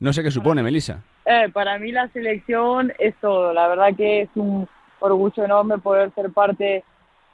no 0.00 0.12
sé 0.12 0.22
qué 0.22 0.30
supone, 0.30 0.62
Melissa. 0.62 1.02
Eh, 1.24 1.48
para 1.52 1.78
mí 1.78 1.92
la 1.92 2.08
selección 2.08 2.92
es 2.98 3.14
todo, 3.20 3.52
la 3.52 3.68
verdad 3.68 3.94
que 3.96 4.22
es 4.22 4.30
un 4.34 4.68
orgullo 5.00 5.44
enorme 5.44 5.78
poder 5.78 6.12
ser 6.14 6.30
parte 6.30 6.84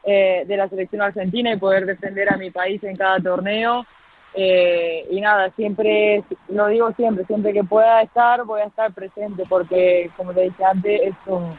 eh, 0.06 0.44
de 0.46 0.56
la 0.58 0.68
selección 0.68 1.00
argentina 1.00 1.50
y 1.50 1.56
poder 1.56 1.86
defender 1.86 2.30
a 2.30 2.36
mi 2.36 2.50
país 2.50 2.82
en 2.84 2.94
cada 2.94 3.18
torneo. 3.20 3.86
Eh, 4.34 5.06
y 5.10 5.20
nada, 5.20 5.50
siempre, 5.56 6.22
lo 6.48 6.66
digo 6.66 6.92
siempre, 6.92 7.24
siempre 7.24 7.54
que 7.54 7.64
pueda 7.64 8.02
estar, 8.02 8.44
voy 8.44 8.60
a 8.60 8.66
estar 8.66 8.92
presente 8.92 9.44
porque, 9.48 10.10
como 10.16 10.34
te 10.34 10.42
dije 10.42 10.64
antes, 10.64 11.00
es 11.04 11.14
un... 11.26 11.56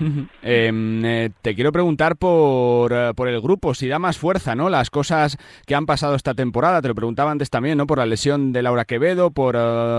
Em, 0.42 1.04
eh, 1.04 1.30
te 1.40 1.54
quiero 1.54 1.72
preguntar 1.72 2.16
por, 2.16 3.14
por, 3.14 3.28
el 3.28 3.40
grupo, 3.40 3.74
si 3.74 3.86
da 3.86 3.98
más 3.98 4.18
fuerza, 4.18 4.54
¿no? 4.54 4.68
Las 4.68 4.90
cosas 4.90 5.36
que 5.66 5.74
han 5.74 5.86
pasado 5.86 6.14
esta 6.14 6.34
temporada, 6.34 6.82
te 6.82 6.88
lo 6.88 6.94
preguntaba 6.94 7.30
antes 7.30 7.48
también, 7.48 7.78
¿no? 7.78 7.86
Por 7.86 7.98
la 7.98 8.06
lesión 8.06 8.52
de 8.52 8.62
Laura 8.62 8.86
Quevedo, 8.86 9.30
por 9.30 9.56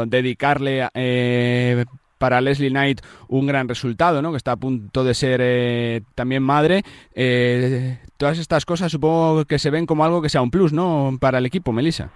dedicarle 0.08 0.90
eh, 0.96 1.86
para 2.18 2.42
Leslie 2.42 2.70
Knight 2.70 3.02
un 3.28 3.48
gran 3.48 3.68
resultado, 3.68 4.22
¿no? 4.22 4.32
Que 4.32 4.38
está 4.38 4.54
a 4.54 4.58
punto 4.58 5.04
de 5.04 5.14
ser 5.14 5.40
eh, 5.44 6.02
también 6.16 6.44
madre. 6.44 6.84
Eh, 7.14 8.00
todas 8.18 8.40
estas 8.40 8.66
cosas 8.66 8.92
supongo 8.92 9.46
que 9.46 9.60
se 9.60 9.70
ven 9.70 9.86
como 9.86 10.06
algo 10.06 10.22
que 10.22 10.30
sea 10.30 10.42
un 10.42 10.52
plus, 10.52 10.74
¿no? 10.74 11.18
Para 11.20 11.40
el 11.40 11.46
equipo, 11.46 11.72
Melissa. 11.72 12.10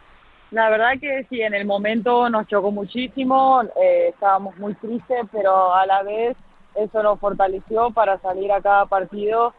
La 0.51 0.69
verdad 0.69 0.93
que 0.99 1.27
sí, 1.29 1.41
en 1.41 1.53
el 1.53 1.65
momento 1.65 2.27
nos 2.29 2.47
chocó 2.47 2.71
muchísimo, 2.71 3.61
eh, 3.79 4.07
estábamos 4.09 4.57
muy 4.57 4.73
tristes, 4.75 5.25
pero 5.31 5.75
a 5.75 5.85
la 5.85 6.01
vez 6.01 6.35
eso 6.73 7.03
nos 7.03 7.19
fortaleció 7.19 7.91
para 7.91 8.19
salir 8.19 8.51
a 8.51 8.61
cada 8.61 8.87
partido 8.87 9.53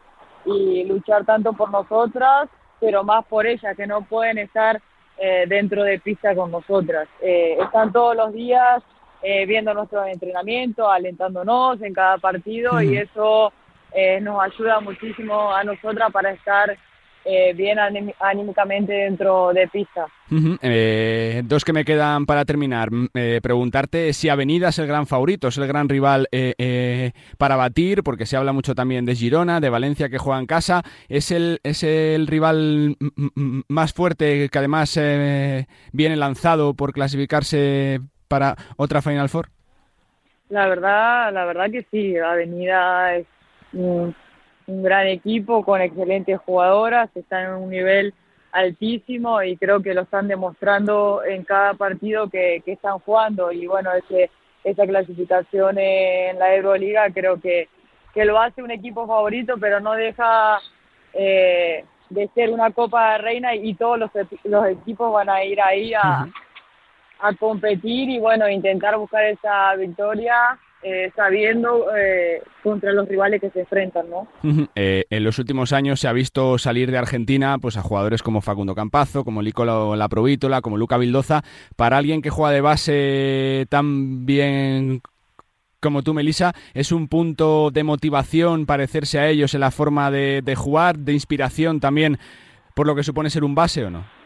y 0.45 0.83
luchar 0.83 1.23
tanto 1.23 1.53
por 1.53 1.71
nosotras, 1.71 2.49
pero 2.81 3.03
más 3.03 3.25
por 3.25 3.45
ellas, 3.45 3.77
que 3.77 3.87
no 3.87 4.01
pueden 4.01 4.37
estar 4.39 4.81
eh, 5.17 5.45
dentro 5.47 5.83
de 5.83 5.99
pista 5.99 6.35
con 6.35 6.51
nosotras. 6.51 7.07
Eh, 7.21 7.57
están 7.61 7.93
todos 7.93 8.15
los 8.15 8.33
días 8.33 8.83
eh, 9.23 9.45
viendo 9.45 9.73
nuestros 9.73 10.07
entrenamientos, 10.07 10.87
alentándonos 10.89 11.81
en 11.81 11.93
cada 11.93 12.17
partido 12.17 12.81
y 12.81 12.97
eso 12.97 13.53
eh, 13.93 14.21
nos 14.21 14.41
ayuda 14.41 14.79
muchísimo 14.79 15.53
a 15.53 15.63
nosotras 15.63 16.11
para 16.11 16.31
estar 16.31 16.77
eh, 17.23 17.53
bien 17.53 17.77
anímicamente 18.19 18.93
dentro 18.93 19.51
de 19.53 19.67
pista. 19.67 20.07
Uh 20.31 20.35
-huh. 20.35 21.43
dos 21.43 21.63
que 21.63 21.73
me 21.73 21.83
quedan 21.83 22.25
para 22.25 22.45
terminar. 22.45 22.89
Eh, 23.13 23.41
preguntarte 23.43 24.13
si 24.13 24.29
Avenida 24.29 24.69
es 24.69 24.79
el 24.79 24.87
gran 24.87 25.05
favorito, 25.05 25.49
es 25.49 25.57
el 25.57 25.67
gran 25.67 25.89
rival 25.89 26.27
para 27.37 27.57
batir, 27.57 28.01
porque 28.01 28.25
se 28.25 28.37
habla 28.37 28.53
mucho 28.53 28.73
también 28.73 29.05
de 29.05 29.13
Girona, 29.13 29.59
de 29.59 29.69
Valencia 29.69 30.09
que 30.09 30.17
juega 30.17 30.39
en 30.39 30.47
casa. 30.47 30.83
¿Es 31.09 31.31
el, 31.31 31.59
es 31.63 31.83
el 31.83 32.27
rival 32.27 32.95
más 33.67 33.93
fuerte 33.93 34.49
que 34.49 34.57
además 34.57 34.99
viene 35.91 36.15
lanzado 36.15 36.73
por 36.73 36.93
clasificarse 36.93 37.99
para 38.31 38.55
otra 38.77 39.01
Final 39.01 39.27
Four? 39.27 39.49
La 40.47 40.67
verdad, 40.67 41.33
la 41.33 41.43
verdad 41.45 41.69
que 41.69 41.85
sí, 41.91 42.17
Avenida 42.17 43.15
es 43.15 43.27
un, 43.73 44.15
un, 44.67 44.83
gran 44.83 45.07
equipo 45.07 45.63
con 45.63 45.81
excelentes 45.81 46.39
jugadoras, 46.39 47.09
están 47.13 47.45
en 47.45 47.53
un 47.63 47.69
nivel 47.69 48.13
altísimo 48.53 49.43
y 49.43 49.57
creo 49.57 49.81
que 49.81 49.93
lo 49.93 50.01
están 50.03 50.29
demostrando 50.29 51.23
en 51.25 51.43
cada 51.43 51.73
partido 51.73 52.29
que, 52.29 52.61
que 52.65 52.73
están 52.73 52.99
jugando 52.99 53.51
y 53.51 53.67
bueno, 53.67 53.91
ese, 53.93 54.29
esa 54.63 54.87
clasificación 54.87 55.77
en 55.77 56.39
la 56.39 56.55
Euroliga 56.55 57.09
creo 57.13 57.39
que, 57.39 57.67
que 58.13 58.25
lo 58.25 58.39
hace 58.39 58.63
un 58.63 58.71
equipo 58.71 59.05
favorito, 59.07 59.55
pero 59.59 59.81
no 59.81 59.93
deja 59.93 60.59
eh, 61.13 61.83
de 62.09 62.29
ser 62.33 62.49
una 62.49 62.71
Copa 62.71 63.13
de 63.13 63.17
Reina 63.17 63.55
y 63.55 63.73
todos 63.73 63.99
los, 63.99 64.11
los 64.45 64.67
equipos 64.67 65.11
van 65.13 65.29
a 65.29 65.43
ir 65.43 65.61
ahí 65.61 65.93
a... 65.93 65.99
Uh 65.99 66.27
-huh 66.27 66.50
a 67.21 67.33
competir 67.35 68.09
y 68.09 68.19
bueno, 68.19 68.49
intentar 68.49 68.97
buscar 68.97 69.25
esa 69.25 69.75
victoria 69.75 70.35
eh, 70.83 71.11
sabiendo 71.15 71.95
eh, 71.95 72.41
contra 72.63 72.91
los 72.91 73.07
rivales 73.07 73.39
que 73.39 73.51
se 73.51 73.59
enfrentan, 73.59 74.09
¿no? 74.09 74.27
Eh, 74.73 75.05
en 75.11 75.23
los 75.23 75.37
últimos 75.37 75.73
años 75.73 75.99
se 75.99 76.07
ha 76.07 76.13
visto 76.13 76.57
salir 76.57 76.89
de 76.89 76.97
Argentina 76.97 77.59
pues 77.59 77.77
a 77.77 77.83
jugadores 77.83 78.23
como 78.23 78.41
Facundo 78.41 78.73
Campazo, 78.73 79.23
como 79.23 79.43
Licolo 79.43 79.95
La 79.95 80.09
Provítola, 80.09 80.61
como 80.61 80.77
Luca 80.77 80.97
Vildoza. 80.97 81.43
Para 81.75 81.97
alguien 81.97 82.23
que 82.23 82.31
juega 82.31 82.51
de 82.51 82.61
base 82.61 83.67
tan 83.69 84.25
bien 84.25 85.01
como 85.79 86.01
tú, 86.01 86.15
Melissa, 86.15 86.53
¿es 86.73 86.91
un 86.91 87.07
punto 87.07 87.69
de 87.69 87.83
motivación 87.83 88.65
parecerse 88.65 89.19
a 89.19 89.27
ellos 89.29 89.53
en 89.53 89.61
la 89.61 89.69
forma 89.69 90.09
de, 90.09 90.41
de 90.43 90.55
jugar, 90.55 90.97
de 90.97 91.13
inspiración 91.13 91.79
también 91.79 92.17
por 92.73 92.87
lo 92.87 92.95
que 92.95 93.03
supone 93.03 93.29
ser 93.29 93.43
un 93.43 93.53
base 93.53 93.85
o 93.85 93.91
no? 93.91 94.20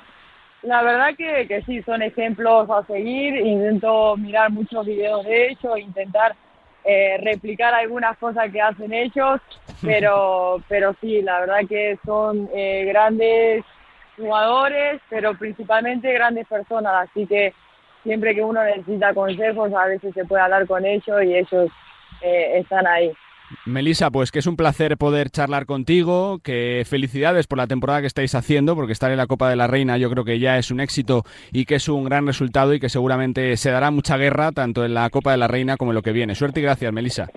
La 0.65 0.81
verdad 0.81 1.15
que, 1.15 1.47
que 1.47 1.61
sí, 1.61 1.83
son 1.83 2.01
ejemplos 2.01 2.67
a 2.69 2.83
seguir. 2.85 3.35
Intento 3.35 4.17
mirar 4.17 4.51
muchos 4.51 4.85
videos 4.85 5.23
de 5.23 5.49
ellos, 5.49 5.77
intentar 5.77 6.35
eh, 6.83 7.17
replicar 7.21 7.73
algunas 7.73 8.17
cosas 8.17 8.51
que 8.51 8.61
hacen 8.61 8.91
ellos, 8.91 9.39
pero, 9.81 10.61
pero 10.67 10.95
sí, 10.99 11.21
la 11.21 11.41
verdad 11.41 11.59
que 11.69 11.99
son 12.03 12.49
eh, 12.53 12.85
grandes 12.85 13.63
jugadores, 14.17 15.01
pero 15.09 15.37
principalmente 15.37 16.11
grandes 16.11 16.47
personas. 16.47 17.09
Así 17.09 17.27
que 17.27 17.53
siempre 18.03 18.33
que 18.33 18.43
uno 18.43 18.63
necesita 18.63 19.13
consejos, 19.13 19.71
a 19.71 19.85
veces 19.85 20.15
se 20.15 20.25
puede 20.25 20.41
hablar 20.41 20.65
con 20.65 20.83
ellos 20.83 21.23
y 21.23 21.35
ellos 21.35 21.69
eh, 22.21 22.59
están 22.59 22.87
ahí. 22.87 23.11
Melissa, 23.65 24.11
pues 24.11 24.31
que 24.31 24.39
es 24.39 24.47
un 24.47 24.55
placer 24.55 24.97
poder 24.97 25.29
charlar 25.29 25.65
contigo, 25.65 26.39
que 26.39 26.83
felicidades 26.85 27.47
por 27.47 27.57
la 27.57 27.67
temporada 27.67 28.01
que 28.01 28.07
estáis 28.07 28.35
haciendo, 28.35 28.75
porque 28.75 28.93
estar 28.93 29.11
en 29.11 29.17
la 29.17 29.27
Copa 29.27 29.49
de 29.49 29.55
la 29.55 29.67
Reina 29.67 29.97
yo 29.97 30.09
creo 30.09 30.25
que 30.25 30.39
ya 30.39 30.57
es 30.57 30.71
un 30.71 30.79
éxito 30.79 31.23
y 31.51 31.65
que 31.65 31.75
es 31.75 31.87
un 31.89 32.03
gran 32.03 32.27
resultado 32.27 32.73
y 32.73 32.79
que 32.79 32.89
seguramente 32.89 33.57
se 33.57 33.71
dará 33.71 33.91
mucha 33.91 34.17
guerra 34.17 34.51
tanto 34.51 34.85
en 34.85 34.93
la 34.93 35.09
Copa 35.09 35.31
de 35.31 35.37
la 35.37 35.47
Reina 35.47 35.77
como 35.77 35.91
en 35.91 35.95
lo 35.95 36.01
que 36.01 36.11
viene. 36.11 36.35
Suerte 36.35 36.59
y 36.59 36.63
gracias, 36.63 36.91
Melissa. 36.91 37.29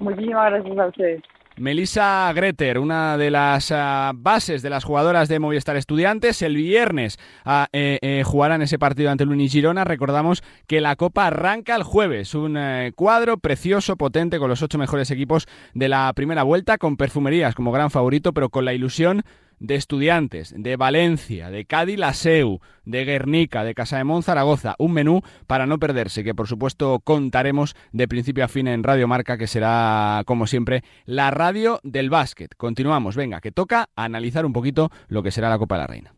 Muchísimas 0.00 0.50
gracias 0.50 0.78
a 0.78 0.86
ustedes. 0.86 1.22
Melissa 1.58 2.30
Greter, 2.34 2.78
una 2.78 3.16
de 3.16 3.30
las 3.30 3.70
uh, 3.70 4.12
bases 4.14 4.60
de 4.60 4.68
las 4.68 4.84
jugadoras 4.84 5.28
de 5.28 5.38
Movistar 5.38 5.76
Estudiantes, 5.76 6.42
el 6.42 6.54
viernes 6.54 7.18
uh, 7.46 7.64
eh, 7.72 7.98
eh, 8.02 8.22
jugarán 8.26 8.60
ese 8.60 8.78
partido 8.78 9.10
ante 9.10 9.24
el. 9.24 9.82
Recordamos 9.84 10.42
que 10.66 10.82
la 10.82 10.96
Copa 10.96 11.28
arranca 11.28 11.74
el 11.74 11.82
jueves, 11.82 12.34
un 12.34 12.58
uh, 12.58 12.92
cuadro 12.94 13.38
precioso, 13.38 13.96
potente, 13.96 14.38
con 14.38 14.50
los 14.50 14.60
ocho 14.62 14.76
mejores 14.76 15.10
equipos 15.10 15.48
de 15.72 15.88
la 15.88 16.12
primera 16.14 16.42
vuelta, 16.42 16.76
con 16.76 16.98
perfumerías 16.98 17.54
como 17.54 17.72
gran 17.72 17.90
favorito, 17.90 18.34
pero 18.34 18.50
con 18.50 18.66
la 18.66 18.74
ilusión 18.74 19.22
de 19.58 19.74
estudiantes, 19.74 20.54
de 20.56 20.76
Valencia, 20.76 21.50
de 21.50 21.64
Cádiz 21.64 21.98
Laseu, 21.98 22.60
de 22.84 23.04
Guernica, 23.04 23.64
de 23.64 23.74
Casa 23.74 23.98
de 23.98 24.04
Monzaragoza, 24.04 24.74
un 24.78 24.92
menú 24.92 25.22
para 25.46 25.66
no 25.66 25.78
perderse, 25.78 26.24
que 26.24 26.34
por 26.34 26.48
supuesto 26.48 27.00
contaremos 27.00 27.74
de 27.92 28.08
principio 28.08 28.44
a 28.44 28.48
fin 28.48 28.68
en 28.68 28.82
Radio 28.82 29.08
Marca, 29.08 29.38
que 29.38 29.46
será, 29.46 30.22
como 30.26 30.46
siempre, 30.46 30.82
la 31.04 31.30
radio 31.30 31.80
del 31.82 32.10
básquet. 32.10 32.54
Continuamos, 32.56 33.16
venga, 33.16 33.40
que 33.40 33.52
toca 33.52 33.88
analizar 33.96 34.46
un 34.46 34.52
poquito 34.52 34.90
lo 35.08 35.22
que 35.22 35.30
será 35.30 35.50
la 35.50 35.58
Copa 35.58 35.76
de 35.76 35.80
la 35.80 35.86
Reina. 35.86 36.15